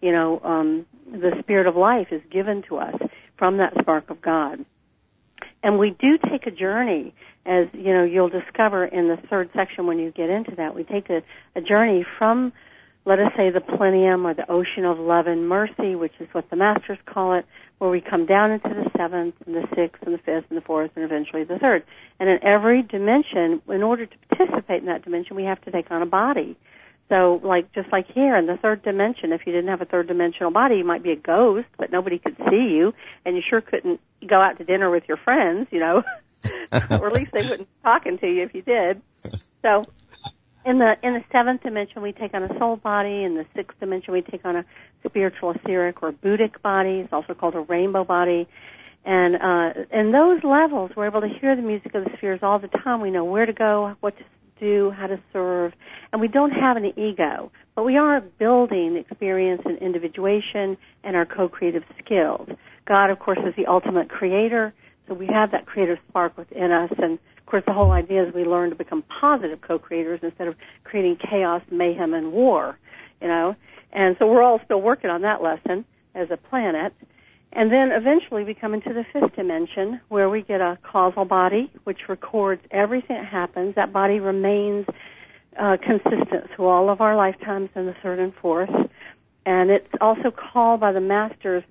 You 0.00 0.12
know, 0.12 0.40
um, 0.44 0.86
the 1.10 1.36
spirit 1.40 1.66
of 1.66 1.76
life 1.76 2.08
is 2.10 2.22
given 2.30 2.62
to 2.68 2.76
us 2.76 2.94
from 3.36 3.58
that 3.58 3.72
spark 3.80 4.10
of 4.10 4.20
God. 4.20 4.64
And 5.62 5.78
we 5.78 5.90
do 5.90 6.18
take 6.30 6.46
a 6.46 6.50
journey, 6.50 7.14
as 7.44 7.66
you 7.72 7.92
know, 7.92 8.04
you'll 8.04 8.28
discover 8.28 8.84
in 8.84 9.08
the 9.08 9.16
third 9.28 9.50
section 9.54 9.86
when 9.86 9.98
you 9.98 10.10
get 10.10 10.30
into 10.30 10.54
that. 10.56 10.74
We 10.74 10.84
take 10.84 11.10
a, 11.10 11.22
a 11.54 11.60
journey 11.60 12.04
from, 12.18 12.52
let 13.04 13.18
us 13.18 13.32
say, 13.36 13.50
the 13.50 13.60
plenium 13.60 14.26
or 14.26 14.34
the 14.34 14.50
ocean 14.50 14.84
of 14.84 14.98
love 14.98 15.26
and 15.26 15.48
mercy, 15.48 15.94
which 15.94 16.12
is 16.20 16.28
what 16.32 16.50
the 16.50 16.56
masters 16.56 16.98
call 17.06 17.34
it, 17.34 17.46
where 17.78 17.90
we 17.90 18.00
come 18.00 18.26
down 18.26 18.52
into 18.52 18.68
the 18.68 18.90
seventh 18.96 19.34
and 19.44 19.54
the 19.54 19.66
sixth 19.74 20.02
and 20.02 20.14
the 20.14 20.18
fifth 20.18 20.44
and 20.50 20.56
the 20.56 20.62
fourth 20.62 20.90
and 20.94 21.04
eventually 21.04 21.44
the 21.44 21.58
third. 21.58 21.84
And 22.20 22.28
in 22.28 22.42
every 22.42 22.82
dimension, 22.82 23.60
in 23.68 23.82
order 23.82 24.06
to 24.06 24.16
participate 24.30 24.80
in 24.80 24.86
that 24.86 25.04
dimension, 25.04 25.36
we 25.36 25.44
have 25.44 25.60
to 25.62 25.70
take 25.70 25.90
on 25.90 26.02
a 26.02 26.06
body. 26.06 26.56
So, 27.08 27.40
like 27.44 27.72
just 27.72 27.92
like 27.92 28.06
here 28.12 28.36
in 28.36 28.46
the 28.46 28.56
third 28.56 28.82
dimension, 28.82 29.32
if 29.32 29.42
you 29.46 29.52
didn't 29.52 29.68
have 29.68 29.80
a 29.80 29.84
third 29.84 30.08
dimensional 30.08 30.50
body, 30.50 30.76
you 30.76 30.84
might 30.84 31.04
be 31.04 31.12
a 31.12 31.16
ghost, 31.16 31.68
but 31.78 31.92
nobody 31.92 32.18
could 32.18 32.36
see 32.50 32.74
you, 32.74 32.94
and 33.24 33.36
you 33.36 33.42
sure 33.48 33.60
couldn't 33.60 34.00
go 34.26 34.40
out 34.40 34.58
to 34.58 34.64
dinner 34.64 34.90
with 34.90 35.04
your 35.06 35.16
friends, 35.16 35.68
you 35.70 35.78
know, 35.78 36.02
or 36.72 37.06
at 37.06 37.12
least 37.12 37.30
they 37.32 37.42
wouldn't 37.42 37.68
be 37.68 37.82
talking 37.84 38.18
to 38.18 38.26
you 38.26 38.42
if 38.42 38.54
you 38.54 38.62
did. 38.62 39.00
So, 39.62 39.86
in 40.64 40.78
the 40.78 40.94
in 41.04 41.14
the 41.14 41.24
seventh 41.30 41.62
dimension, 41.62 42.02
we 42.02 42.10
take 42.10 42.34
on 42.34 42.42
a 42.42 42.58
soul 42.58 42.74
body. 42.74 43.22
In 43.22 43.36
the 43.36 43.46
sixth 43.54 43.78
dimension, 43.78 44.12
we 44.12 44.22
take 44.22 44.44
on 44.44 44.56
a 44.56 44.64
spiritual 45.06 45.52
etheric 45.52 46.02
or 46.02 46.10
Buddhic 46.10 46.60
body. 46.60 47.00
It's 47.04 47.12
also 47.12 47.34
called 47.34 47.54
a 47.54 47.60
rainbow 47.60 48.02
body. 48.02 48.48
And 49.04 49.36
uh, 49.36 49.96
in 49.96 50.10
those 50.10 50.42
levels, 50.42 50.90
we're 50.96 51.06
able 51.06 51.20
to 51.20 51.28
hear 51.28 51.54
the 51.54 51.62
music 51.62 51.94
of 51.94 52.02
the 52.02 52.10
spheres 52.16 52.40
all 52.42 52.58
the 52.58 52.66
time. 52.66 53.00
We 53.00 53.12
know 53.12 53.24
where 53.24 53.46
to 53.46 53.52
go, 53.52 53.94
what 54.00 54.18
to 54.18 54.24
do, 54.58 54.90
how 54.90 55.06
to 55.06 55.20
serve, 55.32 55.72
and 56.12 56.20
we 56.20 56.28
don't 56.28 56.50
have 56.50 56.76
an 56.76 56.86
ego, 56.98 57.50
but 57.74 57.84
we 57.84 57.96
are 57.96 58.20
building 58.20 58.96
experience 58.96 59.62
and 59.64 59.78
individuation 59.78 60.76
and 61.04 61.16
our 61.16 61.26
co-creative 61.26 61.84
skills. 62.02 62.48
God, 62.86 63.10
of 63.10 63.18
course, 63.18 63.38
is 63.44 63.54
the 63.56 63.66
ultimate 63.66 64.08
creator, 64.08 64.72
so 65.06 65.14
we 65.14 65.26
have 65.26 65.50
that 65.52 65.66
creative 65.66 65.98
spark 66.08 66.36
within 66.36 66.72
us, 66.72 66.90
and 66.98 67.18
of 67.38 67.46
course, 67.46 67.62
the 67.64 67.72
whole 67.72 67.92
idea 67.92 68.26
is 68.26 68.34
we 68.34 68.44
learn 68.44 68.70
to 68.70 68.76
become 68.76 69.04
positive 69.20 69.60
co-creators 69.60 70.18
instead 70.22 70.48
of 70.48 70.56
creating 70.82 71.16
chaos, 71.16 71.62
mayhem, 71.70 72.12
and 72.12 72.32
war. 72.32 72.76
You 73.20 73.28
know, 73.28 73.56
and 73.92 74.16
so 74.18 74.26
we're 74.26 74.42
all 74.42 74.60
still 74.64 74.82
working 74.82 75.10
on 75.10 75.22
that 75.22 75.42
lesson 75.42 75.84
as 76.14 76.28
a 76.30 76.36
planet. 76.36 76.92
And 77.52 77.72
then 77.72 77.90
eventually 77.92 78.44
we 78.44 78.54
come 78.54 78.74
into 78.74 78.92
the 78.92 79.04
fifth 79.12 79.34
dimension 79.34 80.00
where 80.08 80.28
we 80.28 80.42
get 80.42 80.60
a 80.60 80.78
causal 80.82 81.24
body 81.24 81.70
which 81.84 82.00
records 82.08 82.60
everything 82.70 83.16
that 83.16 83.26
happens. 83.26 83.74
That 83.76 83.92
body 83.92 84.20
remains 84.20 84.86
uh, 85.58 85.76
consistent 85.82 86.50
through 86.54 86.66
all 86.66 86.90
of 86.90 87.00
our 87.00 87.16
lifetimes 87.16 87.70
in 87.74 87.86
the 87.86 87.94
third 88.02 88.18
and 88.18 88.32
fourth. 88.42 88.70
And 89.46 89.70
it's 89.70 89.88
also 90.00 90.30
called 90.30 90.80
by 90.80 90.92
the 90.92 91.00
masters 91.00 91.64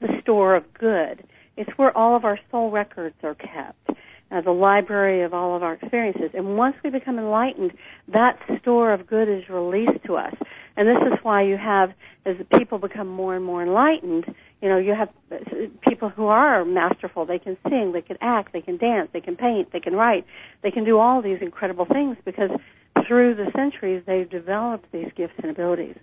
the 0.00 0.08
store 0.22 0.56
of 0.56 0.64
good. 0.74 1.22
It's 1.56 1.70
where 1.76 1.96
all 1.96 2.16
of 2.16 2.24
our 2.24 2.38
soul 2.50 2.70
records 2.70 3.16
are 3.22 3.34
kept, 3.34 3.90
uh, 4.30 4.40
the 4.40 4.50
library 4.50 5.22
of 5.22 5.34
all 5.34 5.54
of 5.54 5.62
our 5.62 5.74
experiences. 5.74 6.30
And 6.32 6.56
once 6.56 6.74
we 6.82 6.90
become 6.90 7.18
enlightened, 7.18 7.72
that 8.08 8.38
store 8.60 8.92
of 8.92 9.06
good 9.06 9.28
is 9.28 9.48
released 9.48 10.04
to 10.06 10.16
us. 10.16 10.34
And 10.76 10.88
this 10.88 11.12
is 11.12 11.18
why 11.22 11.42
you 11.42 11.58
have, 11.58 11.90
as 12.24 12.36
people 12.56 12.78
become 12.78 13.08
more 13.08 13.36
and 13.36 13.44
more 13.44 13.62
enlightened, 13.62 14.24
you 14.60 14.68
know, 14.68 14.78
you 14.78 14.94
have 14.94 15.08
uh, 15.32 15.36
people 15.88 16.10
who 16.10 16.26
are 16.26 16.64
masterful. 16.64 17.24
They 17.24 17.38
can 17.38 17.56
sing, 17.68 17.92
they 17.92 18.02
can 18.02 18.18
act, 18.20 18.52
they 18.52 18.60
can 18.60 18.76
dance, 18.76 19.08
they 19.12 19.20
can 19.20 19.34
paint, 19.34 19.72
they 19.72 19.80
can 19.80 19.94
write, 19.94 20.26
they 20.62 20.70
can 20.70 20.84
do 20.84 20.98
all 20.98 21.22
these 21.22 21.38
incredible 21.40 21.86
things 21.86 22.16
because 22.24 22.50
through 23.06 23.34
the 23.34 23.50
centuries 23.56 24.02
they've 24.06 24.28
developed 24.28 24.86
these 24.92 25.08
gifts 25.16 25.34
and 25.38 25.50
abilities. 25.50 25.96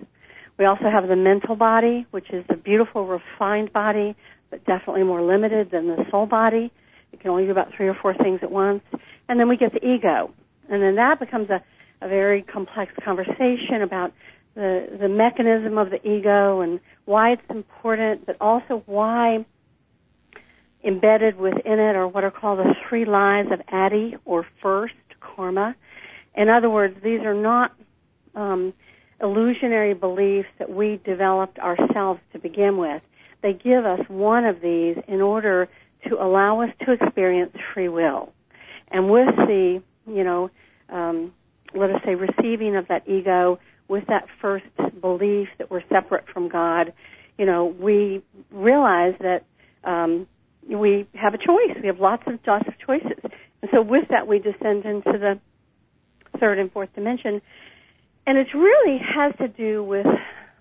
We 0.57 0.65
also 0.65 0.85
have 0.91 1.07
the 1.07 1.15
mental 1.15 1.55
body, 1.55 2.07
which 2.11 2.31
is 2.31 2.43
a 2.49 2.55
beautiful, 2.55 3.05
refined 3.05 3.71
body, 3.71 4.15
but 4.49 4.65
definitely 4.65 5.03
more 5.03 5.21
limited 5.21 5.69
than 5.71 5.87
the 5.87 6.03
soul 6.09 6.25
body. 6.25 6.71
It 7.13 7.19
can 7.19 7.29
only 7.29 7.45
do 7.45 7.51
about 7.51 7.67
three 7.75 7.87
or 7.87 7.95
four 8.01 8.15
things 8.15 8.39
at 8.41 8.51
once. 8.51 8.81
And 9.29 9.39
then 9.39 9.49
we 9.49 9.57
get 9.57 9.73
the 9.73 9.85
ego. 9.85 10.31
And 10.69 10.81
then 10.81 10.95
that 10.95 11.19
becomes 11.19 11.49
a, 11.49 11.63
a 12.03 12.07
very 12.07 12.41
complex 12.41 12.91
conversation 13.03 13.81
about 13.83 14.13
the, 14.55 14.97
the 14.99 15.07
mechanism 15.09 15.77
of 15.77 15.89
the 15.91 16.01
ego 16.07 16.61
and 16.61 16.79
why 17.07 17.31
it's 17.31 17.41
important, 17.49 18.25
but 18.25 18.35
also 18.41 18.83
why 18.85 19.45
embedded 20.83 21.37
within 21.37 21.79
it 21.79 21.95
are 21.95 22.07
what 22.07 22.23
are 22.23 22.31
called 22.31 22.59
the 22.59 22.75
three 22.87 23.05
lies 23.05 23.45
of 23.51 23.61
Adi 23.71 24.17
or 24.25 24.45
first 24.61 24.93
karma. 25.21 25.75
In 26.35 26.49
other 26.49 26.69
words, 26.69 26.95
these 27.01 27.21
are 27.21 27.33
not 27.33 27.73
um, 28.35 28.73
illusionary 29.21 29.93
beliefs 29.93 30.49
that 30.59 30.69
we 30.69 30.99
developed 31.05 31.57
ourselves 31.59 32.19
to 32.33 32.39
begin 32.39 32.77
with. 32.77 33.01
They 33.41 33.53
give 33.53 33.85
us 33.85 34.01
one 34.09 34.43
of 34.43 34.61
these 34.61 34.97
in 35.07 35.21
order 35.21 35.69
to 36.09 36.15
allow 36.21 36.61
us 36.61 36.69
to 36.85 36.91
experience 36.91 37.55
free 37.73 37.87
will. 37.87 38.33
And 38.91 39.09
with 39.09 39.33
the, 39.35 39.81
you 40.05 40.23
know, 40.23 40.49
um, 40.89 41.33
let 41.73 41.89
us 41.89 42.01
say 42.05 42.15
receiving 42.15 42.75
of 42.75 42.87
that 42.89 43.07
ego, 43.07 43.59
with 43.87 44.05
that 44.07 44.25
first 44.41 44.65
belief 45.01 45.47
that 45.57 45.71
we're 45.71 45.83
separate 45.89 46.25
from 46.33 46.49
God, 46.49 46.93
you 47.37 47.45
know, 47.45 47.65
we 47.65 48.21
realize 48.51 49.13
that 49.19 49.45
um, 49.83 50.27
we 50.67 51.07
have 51.13 51.33
a 51.33 51.37
choice. 51.37 51.77
We 51.81 51.87
have 51.87 51.99
lots 51.99 52.23
of 52.27 52.39
lots 52.45 52.67
of 52.67 52.73
choices, 52.85 53.19
and 53.61 53.71
so 53.73 53.81
with 53.81 54.09
that, 54.09 54.27
we 54.27 54.39
descend 54.39 54.85
into 54.85 55.17
the 55.17 55.39
third 56.39 56.59
and 56.59 56.71
fourth 56.71 56.89
dimension, 56.95 57.41
and 58.25 58.37
it 58.37 58.47
really 58.53 58.99
has 59.15 59.33
to 59.37 59.47
do 59.47 59.83
with, 59.83 60.05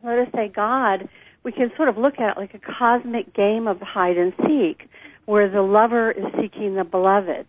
let 0.04 0.18
us 0.18 0.28
say, 0.34 0.48
God. 0.54 1.08
We 1.42 1.52
can 1.52 1.70
sort 1.76 1.88
of 1.88 1.96
look 1.96 2.14
at 2.18 2.36
it 2.36 2.40
like 2.40 2.54
a 2.54 2.58
cosmic 2.58 3.32
game 3.32 3.68
of 3.68 3.80
hide 3.80 4.16
and 4.16 4.32
seek, 4.38 4.88
where 5.26 5.48
the 5.48 5.62
lover 5.62 6.10
is 6.10 6.24
seeking 6.40 6.74
the 6.74 6.84
beloved, 6.84 7.48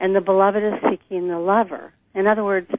and 0.00 0.14
the 0.14 0.20
beloved 0.20 0.62
is 0.62 0.74
seeking 0.90 1.28
the 1.28 1.38
lover. 1.38 1.92
In 2.14 2.26
other 2.26 2.44
words, 2.44 2.70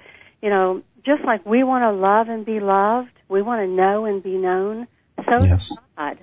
you 0.41 0.49
know, 0.49 0.83
just 1.05 1.23
like 1.23 1.45
we 1.45 1.63
want 1.63 1.83
to 1.83 1.91
love 1.91 2.29
and 2.29 2.45
be 2.45 2.59
loved, 2.59 3.11
we 3.29 3.41
want 3.41 3.61
to 3.61 3.67
know 3.67 4.05
and 4.05 4.23
be 4.23 4.37
known, 4.37 4.87
so 5.17 5.43
yes. 5.43 5.69
does 5.69 5.79
God. 5.97 6.19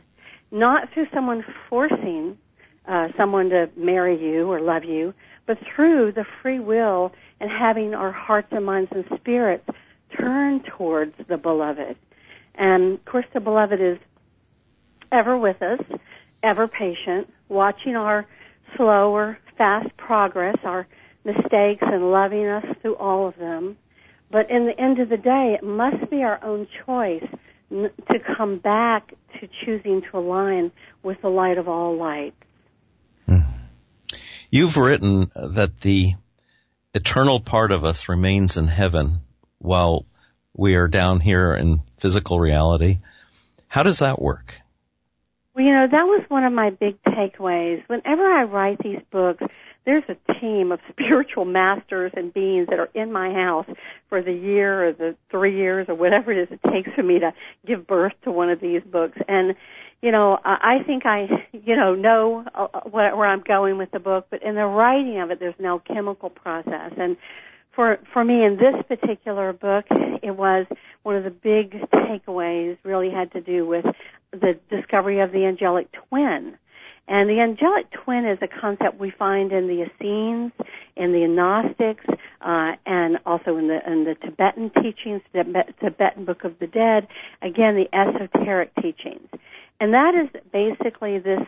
Not 0.50 0.92
through 0.92 1.06
someone 1.12 1.44
forcing 1.68 2.38
uh, 2.86 3.08
someone 3.16 3.50
to 3.50 3.70
marry 3.76 4.20
you 4.20 4.50
or 4.50 4.60
love 4.60 4.84
you, 4.84 5.14
but 5.46 5.58
through 5.74 6.12
the 6.12 6.24
free 6.42 6.58
will 6.58 7.12
and 7.40 7.50
having 7.50 7.94
our 7.94 8.12
hearts 8.12 8.48
and 8.50 8.64
minds 8.64 8.90
and 8.92 9.04
spirits 9.16 9.68
turn 10.18 10.62
towards 10.76 11.14
the 11.28 11.36
beloved. 11.36 11.96
And 12.54 12.94
of 12.94 13.04
course, 13.04 13.26
the 13.32 13.40
beloved 13.40 13.80
is 13.80 13.98
ever 15.12 15.36
with 15.36 15.62
us, 15.62 15.80
ever 16.42 16.68
patient, 16.68 17.32
watching 17.48 17.96
our 17.96 18.26
slow 18.76 19.14
or 19.14 19.38
fast 19.56 19.96
progress, 19.96 20.56
our 20.64 20.86
mistakes, 21.24 21.82
and 21.82 22.10
loving 22.10 22.46
us 22.46 22.64
through 22.80 22.96
all 22.96 23.28
of 23.28 23.36
them. 23.36 23.76
But 24.30 24.50
in 24.50 24.66
the 24.66 24.78
end 24.78 25.00
of 25.00 25.08
the 25.08 25.16
day, 25.16 25.56
it 25.60 25.64
must 25.64 26.08
be 26.10 26.22
our 26.22 26.42
own 26.42 26.68
choice 26.86 27.26
to 27.70 28.18
come 28.36 28.58
back 28.58 29.12
to 29.40 29.48
choosing 29.64 30.02
to 30.02 30.18
align 30.18 30.72
with 31.02 31.20
the 31.22 31.28
light 31.28 31.58
of 31.58 31.68
all 31.68 31.96
lights. 31.96 32.36
Hmm. 33.26 33.40
You've 34.50 34.76
written 34.76 35.30
that 35.34 35.80
the 35.80 36.14
eternal 36.94 37.40
part 37.40 37.72
of 37.72 37.84
us 37.84 38.08
remains 38.08 38.56
in 38.56 38.66
heaven 38.66 39.20
while 39.58 40.06
we 40.56 40.74
are 40.74 40.88
down 40.88 41.20
here 41.20 41.54
in 41.54 41.82
physical 41.98 42.40
reality. 42.40 42.98
How 43.68 43.84
does 43.84 44.00
that 44.00 44.20
work? 44.20 44.54
Well, 45.54 45.64
you 45.64 45.72
know, 45.72 45.86
that 45.88 46.04
was 46.04 46.24
one 46.28 46.44
of 46.44 46.52
my 46.52 46.70
big 46.70 47.00
takeaways. 47.02 47.82
Whenever 47.88 48.24
I 48.24 48.44
write 48.44 48.78
these 48.82 49.00
books, 49.10 49.44
there's 49.84 50.04
a 50.08 50.34
team 50.40 50.72
of 50.72 50.80
spiritual 50.90 51.44
masters 51.44 52.12
and 52.14 52.32
beings 52.32 52.68
that 52.70 52.78
are 52.78 52.90
in 52.94 53.12
my 53.12 53.32
house 53.32 53.66
for 54.08 54.22
the 54.22 54.32
year 54.32 54.88
or 54.88 54.92
the 54.92 55.16
three 55.30 55.56
years 55.56 55.86
or 55.88 55.94
whatever 55.94 56.32
it 56.32 56.38
is 56.38 56.48
it 56.50 56.70
takes 56.70 56.90
for 56.94 57.02
me 57.02 57.18
to 57.20 57.32
give 57.66 57.86
birth 57.86 58.12
to 58.24 58.30
one 58.30 58.50
of 58.50 58.60
these 58.60 58.82
books. 58.82 59.18
And, 59.28 59.54
you 60.02 60.10
know, 60.10 60.38
I 60.44 60.78
think 60.86 61.04
I, 61.06 61.28
you 61.52 61.76
know, 61.76 61.94
know 61.94 62.44
uh, 62.54 62.68
uh, 62.72 62.80
where 62.88 63.26
I'm 63.26 63.42
going 63.42 63.78
with 63.78 63.90
the 63.90 64.00
book, 64.00 64.26
but 64.30 64.42
in 64.42 64.54
the 64.54 64.64
writing 64.64 65.20
of 65.20 65.30
it, 65.30 65.40
there's 65.40 65.54
no 65.58 65.78
chemical 65.78 66.30
process. 66.30 66.92
And 66.96 67.16
for, 67.74 67.98
for 68.12 68.24
me 68.24 68.44
in 68.44 68.56
this 68.56 68.74
particular 68.88 69.52
book, 69.52 69.84
it 69.90 70.36
was 70.36 70.66
one 71.02 71.16
of 71.16 71.24
the 71.24 71.30
big 71.30 71.72
takeaways 71.92 72.76
really 72.82 73.10
had 73.10 73.32
to 73.32 73.40
do 73.40 73.66
with 73.66 73.84
the 74.32 74.58
discovery 74.70 75.20
of 75.20 75.32
the 75.32 75.44
angelic 75.44 75.88
twin 75.92 76.56
and 77.10 77.28
the 77.28 77.40
angelic 77.40 77.90
twin 77.90 78.24
is 78.24 78.38
a 78.40 78.46
concept 78.46 79.00
we 79.00 79.10
find 79.10 79.50
in 79.50 79.66
the 79.66 79.82
Essenes, 79.82 80.52
in 80.96 81.12
the 81.12 81.26
Gnostics, 81.26 82.04
uh, 82.40 82.76
and 82.86 83.18
also 83.26 83.56
in 83.56 83.66
the 83.66 83.80
in 83.84 84.04
the 84.04 84.14
Tibetan 84.14 84.70
teachings, 84.80 85.20
the 85.32 85.64
Tibetan 85.82 86.24
Book 86.24 86.44
of 86.44 86.56
the 86.60 86.68
Dead. 86.68 87.08
Again, 87.42 87.74
the 87.74 87.88
esoteric 87.92 88.72
teachings, 88.76 89.28
and 89.80 89.92
that 89.92 90.14
is 90.14 90.42
basically 90.52 91.18
this 91.18 91.40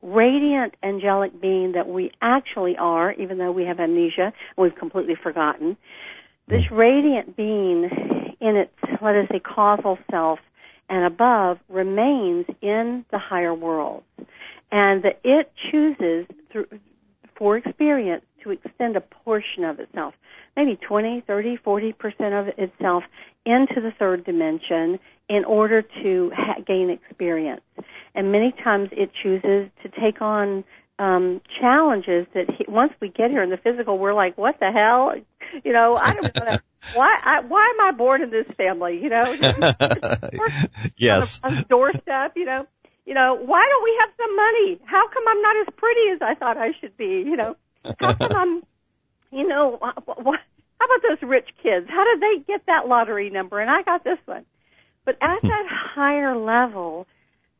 radiant 0.00 0.74
angelic 0.82 1.38
being 1.38 1.72
that 1.72 1.86
we 1.86 2.10
actually 2.22 2.76
are, 2.78 3.12
even 3.12 3.36
though 3.36 3.52
we 3.52 3.64
have 3.64 3.78
amnesia 3.78 4.32
and 4.32 4.32
we've 4.56 4.76
completely 4.76 5.14
forgotten. 5.14 5.76
This 6.46 6.70
radiant 6.70 7.36
being 7.36 7.90
in 8.40 8.56
its, 8.56 8.72
let 9.02 9.14
us 9.14 9.28
say, 9.30 9.40
causal 9.40 9.98
self 10.10 10.38
and 10.88 11.04
above 11.04 11.58
remains 11.68 12.46
in 12.62 13.04
the 13.10 13.18
higher 13.18 13.54
worlds. 13.54 14.04
And 14.70 15.02
that 15.04 15.20
it 15.24 15.50
chooses 15.70 16.26
through, 16.52 16.66
for 17.36 17.56
experience 17.56 18.24
to 18.42 18.50
extend 18.50 18.96
a 18.96 19.00
portion 19.00 19.64
of 19.64 19.80
itself, 19.80 20.14
maybe 20.56 20.76
20, 20.76 21.22
30, 21.26 21.58
40% 21.64 21.94
of 22.40 22.48
itself 22.58 23.04
into 23.46 23.76
the 23.76 23.92
third 23.98 24.24
dimension 24.24 24.98
in 25.28 25.44
order 25.44 25.82
to 26.02 26.30
ha- 26.34 26.60
gain 26.66 26.90
experience. 26.90 27.62
And 28.14 28.32
many 28.32 28.52
times 28.64 28.88
it 28.92 29.10
chooses 29.22 29.70
to 29.82 29.88
take 30.00 30.20
on 30.20 30.64
um, 30.98 31.40
challenges 31.60 32.26
that 32.34 32.50
he, 32.50 32.64
once 32.68 32.92
we 33.00 33.08
get 33.08 33.30
here 33.30 33.42
in 33.42 33.50
the 33.50 33.56
physical, 33.56 33.98
we're 33.98 34.14
like, 34.14 34.36
what 34.36 34.58
the 34.58 34.70
hell? 34.72 35.14
You 35.64 35.72
know, 35.72 35.94
I 35.94 36.14
don't 36.14 36.34
know. 36.34 36.58
why, 36.94 37.18
I, 37.22 37.40
why 37.40 37.74
am 37.74 37.86
I 37.86 37.96
born 37.96 38.22
in 38.22 38.30
this 38.30 38.46
family? 38.56 39.00
You 39.02 39.10
know, 39.10 39.22
yes. 40.96 41.40
On 41.42 41.54
the, 41.54 41.64
doorstep, 41.68 42.32
you 42.36 42.44
know, 42.44 42.66
you 43.06 43.14
know, 43.14 43.36
why 43.36 43.66
don't 43.68 43.84
we 43.84 43.96
have 44.00 44.10
some 44.16 44.36
money? 44.36 44.78
How 44.84 45.08
come 45.08 45.22
I'm 45.28 45.42
not 45.42 45.56
as 45.66 45.74
pretty 45.76 46.10
as 46.12 46.18
I 46.20 46.34
thought 46.34 46.58
I 46.58 46.72
should 46.80 46.96
be? 46.96 47.24
You 47.26 47.36
know, 47.36 47.56
how 48.00 48.14
come 48.14 48.32
I'm, 48.32 48.56
you 49.30 49.46
know, 49.46 49.78
how 49.80 49.92
about 49.92 51.02
those 51.08 51.22
rich 51.22 51.48
kids? 51.62 51.86
How 51.88 52.04
did 52.04 52.20
they 52.20 52.44
get 52.46 52.66
that 52.66 52.88
lottery 52.88 53.30
number? 53.30 53.60
And 53.60 53.70
I 53.70 53.82
got 53.82 54.04
this 54.04 54.18
one. 54.26 54.44
But 55.04 55.16
at 55.22 55.40
that 55.40 55.66
higher 55.68 56.36
level, 56.36 57.06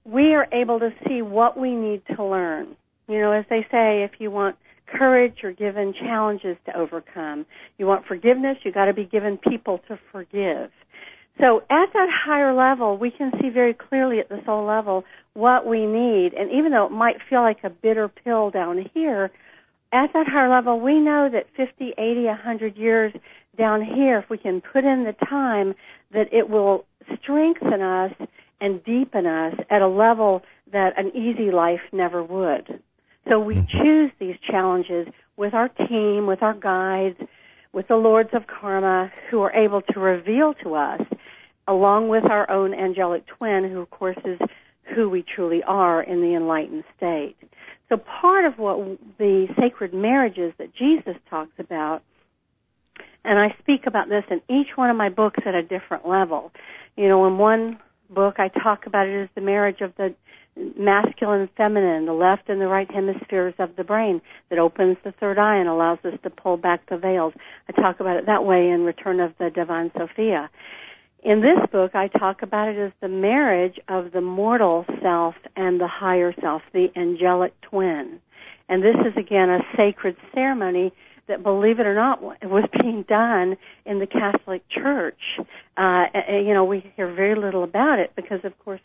we 0.05 0.35
are 0.35 0.46
able 0.53 0.81
to 0.81 0.92
see 1.07 1.22
what 1.22 1.59
we 1.59 1.74
need 1.74 2.03
to 2.14 2.22
learn. 2.22 2.77
You 3.08 3.20
know, 3.20 3.32
as 3.32 3.46
they 3.48 3.66
say, 3.70 4.02
if 4.04 4.12
you 4.20 4.30
want 4.30 4.56
courage, 4.86 5.36
you're 5.42 5.52
given 5.52 5.94
challenges 5.98 6.56
to 6.66 6.76
overcome. 6.76 7.46
You 7.78 7.86
want 7.86 8.06
forgiveness, 8.06 8.58
you 8.64 8.72
got 8.72 8.86
to 8.86 8.94
be 8.94 9.04
given 9.04 9.38
people 9.38 9.80
to 9.88 9.98
forgive. 10.12 10.70
So 11.40 11.60
at 11.70 11.92
that 11.92 12.08
higher 12.10 12.52
level, 12.52 12.98
we 12.98 13.10
can 13.10 13.30
see 13.40 13.48
very 13.48 13.74
clearly 13.74 14.18
at 14.18 14.28
the 14.28 14.40
soul 14.44 14.66
level 14.66 15.04
what 15.34 15.66
we 15.66 15.86
need. 15.86 16.32
And 16.34 16.50
even 16.50 16.72
though 16.72 16.86
it 16.86 16.92
might 16.92 17.16
feel 17.30 17.42
like 17.42 17.58
a 17.62 17.70
bitter 17.70 18.08
pill 18.08 18.50
down 18.50 18.84
here, 18.92 19.30
at 19.92 20.12
that 20.12 20.26
higher 20.26 20.50
level, 20.50 20.80
we 20.80 20.98
know 20.98 21.28
that 21.32 21.46
50, 21.56 21.94
80, 21.96 22.24
100 22.24 22.76
years 22.76 23.12
down 23.56 23.82
here, 23.82 24.18
if 24.18 24.28
we 24.28 24.36
can 24.36 24.60
put 24.60 24.84
in 24.84 25.04
the 25.04 25.14
time, 25.26 25.74
that 26.12 26.32
it 26.32 26.50
will 26.50 26.84
strengthen 27.22 27.80
us 27.80 28.12
and 28.60 28.84
deepen 28.84 29.24
us 29.24 29.54
at 29.70 29.80
a 29.80 29.88
level 29.88 30.42
that 30.72 30.98
an 30.98 31.12
easy 31.16 31.50
life 31.52 31.80
never 31.92 32.22
would. 32.22 32.82
So 33.28 33.38
we 33.38 33.56
mm-hmm. 33.56 33.82
choose 33.82 34.10
these 34.18 34.36
challenges 34.50 35.08
with 35.36 35.54
our 35.54 35.68
team, 35.68 36.26
with 36.26 36.42
our 36.42 36.54
guides, 36.54 37.18
with 37.72 37.88
the 37.88 37.96
lords 37.96 38.30
of 38.32 38.46
karma 38.46 39.12
who 39.30 39.40
are 39.42 39.52
able 39.52 39.82
to 39.82 40.00
reveal 40.00 40.54
to 40.62 40.74
us, 40.74 41.02
along 41.66 42.08
with 42.08 42.24
our 42.24 42.50
own 42.50 42.74
angelic 42.74 43.26
twin, 43.26 43.70
who 43.70 43.80
of 43.80 43.90
course 43.90 44.16
is 44.24 44.38
who 44.94 45.08
we 45.08 45.22
truly 45.22 45.62
are 45.62 46.02
in 46.02 46.20
the 46.22 46.34
enlightened 46.34 46.84
state. 46.96 47.36
So 47.88 47.96
part 47.96 48.44
of 48.44 48.58
what 48.58 48.98
the 49.18 49.48
sacred 49.58 49.94
marriages 49.94 50.52
that 50.58 50.74
Jesus 50.74 51.14
talks 51.28 51.52
about, 51.58 52.02
and 53.24 53.38
I 53.38 53.54
speak 53.60 53.86
about 53.86 54.08
this 54.08 54.24
in 54.30 54.40
each 54.48 54.68
one 54.76 54.90
of 54.90 54.96
my 54.96 55.08
books 55.10 55.40
at 55.46 55.54
a 55.54 55.62
different 55.62 56.08
level. 56.08 56.52
You 56.96 57.08
know, 57.08 57.26
in 57.26 57.38
one 57.38 57.78
book 58.10 58.36
I 58.38 58.48
talk 58.48 58.86
about 58.86 59.06
it 59.06 59.22
as 59.22 59.28
the 59.34 59.40
marriage 59.40 59.80
of 59.80 59.94
the 59.96 60.14
masculine 60.76 61.42
and 61.42 61.50
feminine, 61.56 62.06
the 62.06 62.12
left 62.12 62.48
and 62.48 62.60
the 62.60 62.66
right 62.66 62.90
hemispheres 62.90 63.54
of 63.58 63.76
the 63.76 63.84
brain 63.84 64.20
that 64.50 64.58
opens 64.58 64.96
the 65.04 65.12
third 65.12 65.38
eye 65.38 65.56
and 65.56 65.68
allows 65.68 65.98
us 66.04 66.18
to 66.22 66.30
pull 66.30 66.56
back 66.56 66.88
the 66.88 66.96
veils. 66.96 67.32
I 67.68 67.80
talk 67.80 68.00
about 68.00 68.16
it 68.16 68.26
that 68.26 68.44
way 68.44 68.68
in 68.68 68.82
Return 68.82 69.20
of 69.20 69.32
the 69.38 69.50
Divine 69.50 69.90
Sophia. 69.96 70.50
In 71.22 71.40
this 71.40 71.58
book, 71.72 71.94
I 71.94 72.08
talk 72.08 72.42
about 72.42 72.68
it 72.68 72.78
as 72.78 72.92
the 73.00 73.08
marriage 73.08 73.78
of 73.88 74.12
the 74.12 74.20
mortal 74.20 74.84
self 75.02 75.34
and 75.56 75.80
the 75.80 75.88
higher 75.88 76.34
self, 76.40 76.62
the 76.72 76.88
angelic 76.96 77.60
twin. 77.60 78.20
And 78.68 78.82
this 78.82 78.96
is 79.00 79.16
again 79.16 79.50
a 79.50 79.60
sacred 79.76 80.16
ceremony 80.34 80.92
that, 81.26 81.42
believe 81.42 81.80
it 81.80 81.86
or 81.86 81.94
not, 81.94 82.22
was 82.22 82.64
being 82.80 83.04
done 83.08 83.56
in 83.84 83.98
the 83.98 84.06
Catholic 84.06 84.62
Church. 84.70 85.18
Uh, 85.76 86.04
you 86.28 86.54
know, 86.54 86.64
we 86.64 86.92
hear 86.96 87.12
very 87.12 87.34
little 87.34 87.64
about 87.64 87.98
it 87.98 88.12
because, 88.16 88.40
of 88.44 88.58
course, 88.64 88.80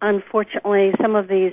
unfortunately, 0.00 0.92
some 1.00 1.14
of 1.14 1.28
these 1.28 1.52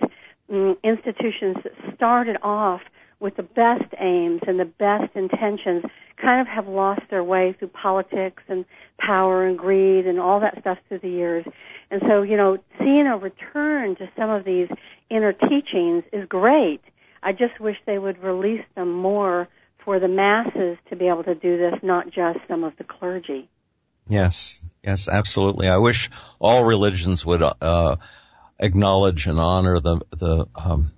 um, 0.49 0.77
institutions 0.83 1.57
that 1.63 1.73
started 1.95 2.37
off 2.41 2.81
with 3.19 3.35
the 3.37 3.43
best 3.43 3.93
aims 3.99 4.41
and 4.45 4.59
the 4.59 4.65
best 4.65 5.15
intentions 5.15 5.83
kind 6.21 6.41
of 6.41 6.47
have 6.47 6.67
lost 6.67 7.01
their 7.09 7.23
way 7.23 7.55
through 7.57 7.69
politics 7.69 8.43
and 8.47 8.65
power 8.97 9.45
and 9.45 9.57
greed 9.57 10.05
and 10.05 10.19
all 10.19 10.39
that 10.41 10.57
stuff 10.59 10.77
through 10.87 10.99
the 10.99 11.09
years. 11.09 11.45
And 11.89 12.01
so, 12.07 12.21
you 12.21 12.37
know, 12.37 12.57
seeing 12.79 13.07
a 13.07 13.17
return 13.17 13.95
to 13.95 14.09
some 14.17 14.29
of 14.29 14.43
these 14.45 14.67
inner 15.09 15.33
teachings 15.33 16.03
is 16.11 16.27
great. 16.27 16.81
I 17.21 17.31
just 17.31 17.59
wish 17.59 17.77
they 17.85 17.97
would 17.97 18.21
release 18.21 18.65
them 18.75 18.91
more 18.91 19.47
for 19.83 19.99
the 19.99 20.07
masses 20.07 20.77
to 20.89 20.95
be 20.95 21.07
able 21.07 21.23
to 21.23 21.35
do 21.35 21.57
this, 21.57 21.75
not 21.81 22.05
just 22.05 22.39
some 22.47 22.63
of 22.63 22.73
the 22.77 22.83
clergy. 22.83 23.49
Yes, 24.07 24.61
yes, 24.83 25.07
absolutely. 25.07 25.67
I 25.67 25.77
wish 25.77 26.09
all 26.39 26.65
religions 26.65 27.25
would 27.25 27.41
uh, 27.41 27.95
acknowledge 28.59 29.27
and 29.27 29.39
honor 29.39 29.79
the 29.79 30.01
the 30.11 30.47
um, 30.55 30.91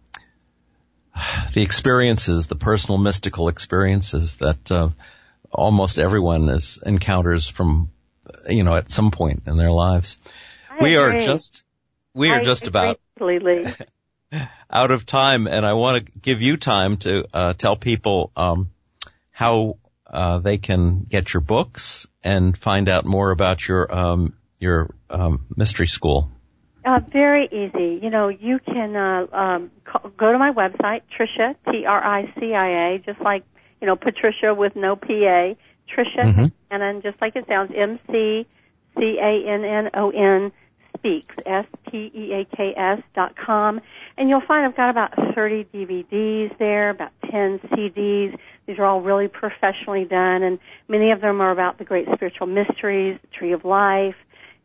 the 1.53 1.61
experiences, 1.61 2.47
the 2.47 2.55
personal 2.55 2.97
mystical 2.97 3.47
experiences 3.47 4.35
that 4.35 4.71
uh, 4.71 4.89
almost 5.51 5.99
everyone 5.99 6.49
is 6.49 6.79
encounters 6.85 7.47
from 7.47 7.89
you 8.49 8.63
know 8.63 8.75
at 8.75 8.91
some 8.91 9.11
point 9.11 9.43
in 9.47 9.57
their 9.57 9.71
lives. 9.71 10.17
I 10.69 10.83
we 10.83 10.97
agree. 10.97 11.19
are 11.19 11.21
just 11.21 11.63
we 12.13 12.29
are 12.29 12.41
just 12.41 12.67
about 12.67 12.99
out 14.69 14.91
of 14.91 15.05
time, 15.05 15.47
and 15.47 15.65
I 15.65 15.73
want 15.73 16.05
to 16.05 16.11
give 16.19 16.41
you 16.41 16.57
time 16.57 16.97
to 16.97 17.25
uh, 17.33 17.53
tell 17.53 17.75
people 17.75 18.31
um, 18.35 18.71
how 19.31 19.77
uh, 20.07 20.39
they 20.39 20.57
can 20.57 21.03
get 21.03 21.33
your 21.33 21.41
books 21.41 22.07
and 22.23 22.57
find 22.57 22.89
out 22.89 23.05
more 23.05 23.31
about 23.31 23.67
your 23.67 23.93
um, 23.93 24.33
your 24.59 24.93
um, 25.09 25.45
mystery 25.55 25.87
school. 25.87 26.31
Uh, 26.85 26.99
very 27.11 27.47
easy. 27.51 27.99
You 28.03 28.11
know, 28.11 28.27
you 28.27 28.59
can 28.59 28.95
uh, 28.95 29.25
um, 29.35 29.71
call, 29.85 30.11
go 30.17 30.31
to 30.31 30.37
my 30.37 30.51
website, 30.51 31.01
Tricia 31.17 31.55
T 31.71 31.85
R 31.85 32.03
I 32.03 32.31
C 32.39 32.53
I 32.53 32.93
A, 32.93 32.99
just 32.99 33.19
like 33.21 33.43
you 33.81 33.87
know 33.87 33.95
Patricia 33.95 34.53
with 34.53 34.75
no 34.75 34.95
P 34.95 35.25
A. 35.25 35.57
Tricia 35.89 36.23
Mhm. 36.33 36.51
and 36.71 36.81
then 36.81 37.01
just 37.01 37.19
like 37.21 37.35
it 37.35 37.45
sounds, 37.47 37.71
M 37.75 37.99
C 38.11 38.45
C 38.97 39.17
A 39.19 39.47
N 39.47 39.63
N 39.65 39.89
O 39.95 40.09
N 40.11 40.51
speaks 40.97 41.35
S 41.45 41.65
P 41.89 42.11
E 42.13 42.33
A 42.33 42.45
K 42.55 42.73
S 42.75 43.01
dot 43.15 43.35
com, 43.35 43.81
and 44.17 44.29
you'll 44.29 44.41
find 44.41 44.65
I've 44.65 44.75
got 44.77 44.89
about 44.89 45.13
30 45.35 45.65
DVDs 45.73 46.55
there, 46.57 46.89
about 46.91 47.11
10 47.29 47.59
CDs. 47.71 48.37
These 48.65 48.79
are 48.79 48.85
all 48.85 49.01
really 49.01 49.27
professionally 49.27 50.05
done, 50.05 50.41
and 50.43 50.57
many 50.87 51.11
of 51.11 51.21
them 51.21 51.41
are 51.41 51.51
about 51.51 51.77
the 51.77 51.83
great 51.83 52.07
spiritual 52.13 52.47
mysteries, 52.47 53.19
the 53.21 53.27
Tree 53.27 53.51
of 53.51 53.63
Life, 53.65 54.15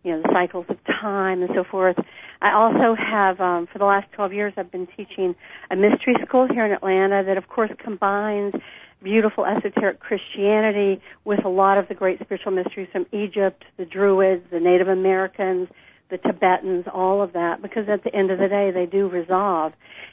you 0.02 0.12
know, 0.12 0.22
the 0.22 0.30
cycles 0.32 0.66
of 0.68 0.78
time 0.84 1.42
and 1.42 1.50
so 1.54 1.64
forth. 1.64 1.96
I 2.42 2.52
also 2.52 2.94
have, 2.94 3.40
um, 3.40 3.66
for 3.70 3.78
the 3.78 3.84
last 3.84 4.10
12 4.12 4.32
years, 4.32 4.52
I've 4.56 4.70
been 4.70 4.88
teaching 4.96 5.34
a 5.70 5.76
mystery 5.76 6.14
school 6.26 6.48
here 6.50 6.64
in 6.64 6.72
Atlanta 6.72 7.22
that, 7.24 7.36
of 7.36 7.48
course, 7.48 7.70
combines 7.78 8.54
beautiful 9.02 9.44
esoteric 9.44 10.00
Christianity 10.00 11.00
with 11.24 11.44
a 11.44 11.48
lot 11.48 11.78
of 11.78 11.88
the 11.88 11.94
great 11.94 12.20
spiritual 12.20 12.52
mysteries 12.52 12.88
from 12.92 13.06
Egypt, 13.12 13.64
the 13.76 13.84
Druids, 13.84 14.44
the 14.50 14.60
Native 14.60 14.88
Americans, 14.88 15.68
the 16.10 16.18
Tibetans, 16.18 16.86
all 16.92 17.22
of 17.22 17.32
that, 17.32 17.62
because 17.62 17.88
at 17.88 18.04
the 18.04 18.14
end 18.14 18.30
of 18.30 18.38
the 18.38 18.48
day, 18.48 18.70
they 18.72 18.86
do 18.86 19.08
resolve 19.08 19.72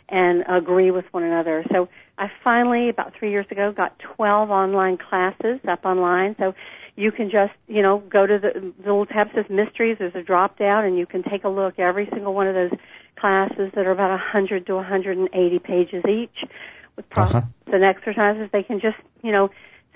and 0.10 0.44
agree 0.48 0.92
with 0.92 1.06
one 1.12 1.24
another. 1.24 1.64
So 1.72 1.90
I 2.18 2.28
finally, 2.44 2.90
about 2.90 3.14
three 3.18 3.32
years 3.32 3.46
ago, 3.52 3.74
got 3.76 3.98
12 4.16 4.50
online 4.50 4.98
classes 4.98 5.60
up 5.68 5.86
online. 5.86 6.36
So 6.40 6.54
you 6.98 7.12
can 7.12 7.30
just, 7.30 7.54
you 7.68 7.82
know, 7.82 8.00
go 8.10 8.26
to 8.28 8.40
the, 8.40 8.60
the 8.60 8.74
little 8.90 9.06
tab 9.06 9.28
says 9.34 9.46
mysteries. 9.50 9.98
There's 10.00 10.16
a 10.16 10.22
drop 10.24 10.58
down, 10.58 10.84
and 10.84 10.98
you 10.98 11.06
can 11.06 11.24
take 11.24 11.44
a 11.46 11.50
look 11.50 11.80
every 11.80 12.08
single 12.12 12.34
one 12.34 12.48
of 12.48 12.56
those 12.56 12.72
classes 13.20 13.72
that 13.76 13.86
are 13.86 13.92
about 13.92 14.10
100 14.10 14.66
to 14.68 14.76
180 14.76 15.60
pages 15.60 16.04
each 16.10 16.44
with 16.96 17.08
process 17.10 17.44
Uh-huh. 17.44 17.74
and 17.76 17.84
exercises. 17.84 18.50
They 18.52 18.64
can 18.64 18.80
just, 18.80 18.98
you 19.24 19.32
know, 19.32 19.50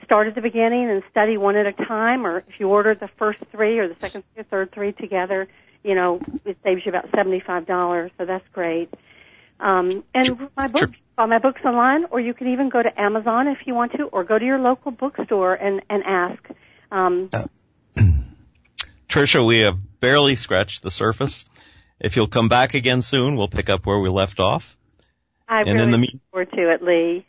start 0.03 0.27
at 0.27 0.35
the 0.35 0.41
beginning 0.41 0.89
and 0.89 1.03
study 1.11 1.37
one 1.37 1.55
at 1.55 1.65
a 1.65 1.73
time, 1.73 2.25
or 2.25 2.39
if 2.39 2.59
you 2.59 2.69
order 2.69 2.93
the 2.95 3.09
first 3.17 3.39
three 3.51 3.79
or 3.79 3.87
the 3.87 3.95
second 3.99 4.23
or 4.37 4.43
third 4.43 4.71
three 4.71 4.91
together, 4.93 5.47
you 5.83 5.95
know, 5.95 6.19
it 6.45 6.57
saves 6.63 6.81
you 6.85 6.89
about 6.91 7.09
seventy-five 7.15 7.65
dollars. 7.65 8.11
So 8.17 8.25
that's 8.25 8.47
great. 8.53 8.89
Um, 9.59 10.03
and 10.13 10.37
my 10.57 10.67
books, 10.67 10.91
Sure. 10.91 10.97
buy 11.15 11.25
my 11.27 11.39
books 11.39 11.61
online, 11.65 12.05
or 12.11 12.19
you 12.19 12.33
can 12.33 12.47
even 12.47 12.69
go 12.69 12.81
to 12.81 13.01
Amazon 13.01 13.47
if 13.47 13.59
you 13.65 13.73
want 13.75 13.91
to, 13.93 14.03
or 14.05 14.23
go 14.23 14.37
to 14.39 14.45
your 14.45 14.59
local 14.59 14.91
bookstore 14.91 15.55
and 15.55 15.81
and 15.89 16.03
ask. 16.03 16.43
Um, 16.91 17.29
Tricia, 19.07 19.45
we 19.45 19.61
have 19.61 19.77
barely 19.99 20.35
scratched 20.35 20.83
the 20.83 20.91
surface. 20.91 21.45
If 21.99 22.15
you'll 22.15 22.27
come 22.27 22.49
back 22.49 22.73
again 22.73 23.01
soon, 23.01 23.37
we'll 23.37 23.47
pick 23.47 23.69
up 23.69 23.85
where 23.85 23.99
we 23.99 24.09
left 24.09 24.39
off. 24.39 24.75
I 25.47 25.59
And 25.61 25.69
really 25.69 25.83
in 25.83 25.91
the 25.91 25.97
mean- 25.97 26.21
forward 26.31 26.51
to 26.51 26.71
it, 26.73 26.83
Lee. 26.83 27.25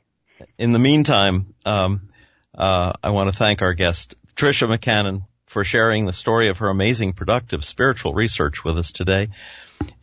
In 0.59 0.73
the 0.73 0.79
meantime, 0.79 1.55
um, 1.65 2.09
uh, 2.57 2.93
I 3.03 3.11
want 3.11 3.31
to 3.33 3.37
thank 3.37 3.63
our 3.63 3.75
guest, 3.75 4.15
Tricia 4.35 4.67
McCannon, 4.67 5.27
for 5.47 5.65
sharing 5.65 6.07
the 6.07 6.13
story 6.13 6.49
of 6.49 6.59
her 6.59 6.69
amazing 6.69 7.13
productive 7.13 7.65
spiritual 7.65 8.15
research 8.15 8.65
with 8.65 8.79
us 8.79 8.91
today. 8.93 9.29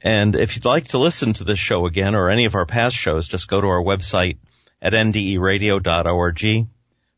And 0.01 0.35
if 0.35 0.55
you'd 0.55 0.65
like 0.65 0.89
to 0.89 0.97
listen 0.97 1.33
to 1.33 1.43
this 1.43 1.59
show 1.59 1.85
again 1.85 2.15
or 2.15 2.29
any 2.29 2.45
of 2.45 2.55
our 2.55 2.65
past 2.65 2.95
shows, 2.95 3.27
just 3.27 3.47
go 3.47 3.59
to 3.59 3.67
our 3.67 3.81
website 3.81 4.37
at 4.81 4.93
nderadio.org. 4.93 6.67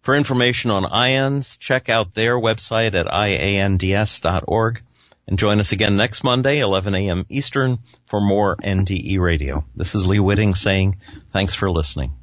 For 0.01 0.15
information 0.15 0.71
on 0.71 0.83
IANDS, 0.83 1.59
check 1.59 1.87
out 1.87 2.15
their 2.15 2.35
website 2.35 2.95
at 2.95 3.05
iands.org 3.07 4.81
and 5.27 5.37
join 5.37 5.59
us 5.59 5.71
again 5.71 5.95
next 5.95 6.23
Monday, 6.23 6.57
11 6.57 6.95
a.m. 6.95 7.25
Eastern 7.29 7.77
for 8.07 8.19
more 8.19 8.55
NDE 8.55 9.19
radio. 9.19 9.63
This 9.75 9.93
is 9.93 10.07
Lee 10.07 10.19
Witting 10.19 10.55
saying 10.55 10.97
thanks 11.31 11.53
for 11.53 11.69
listening. 11.69 12.13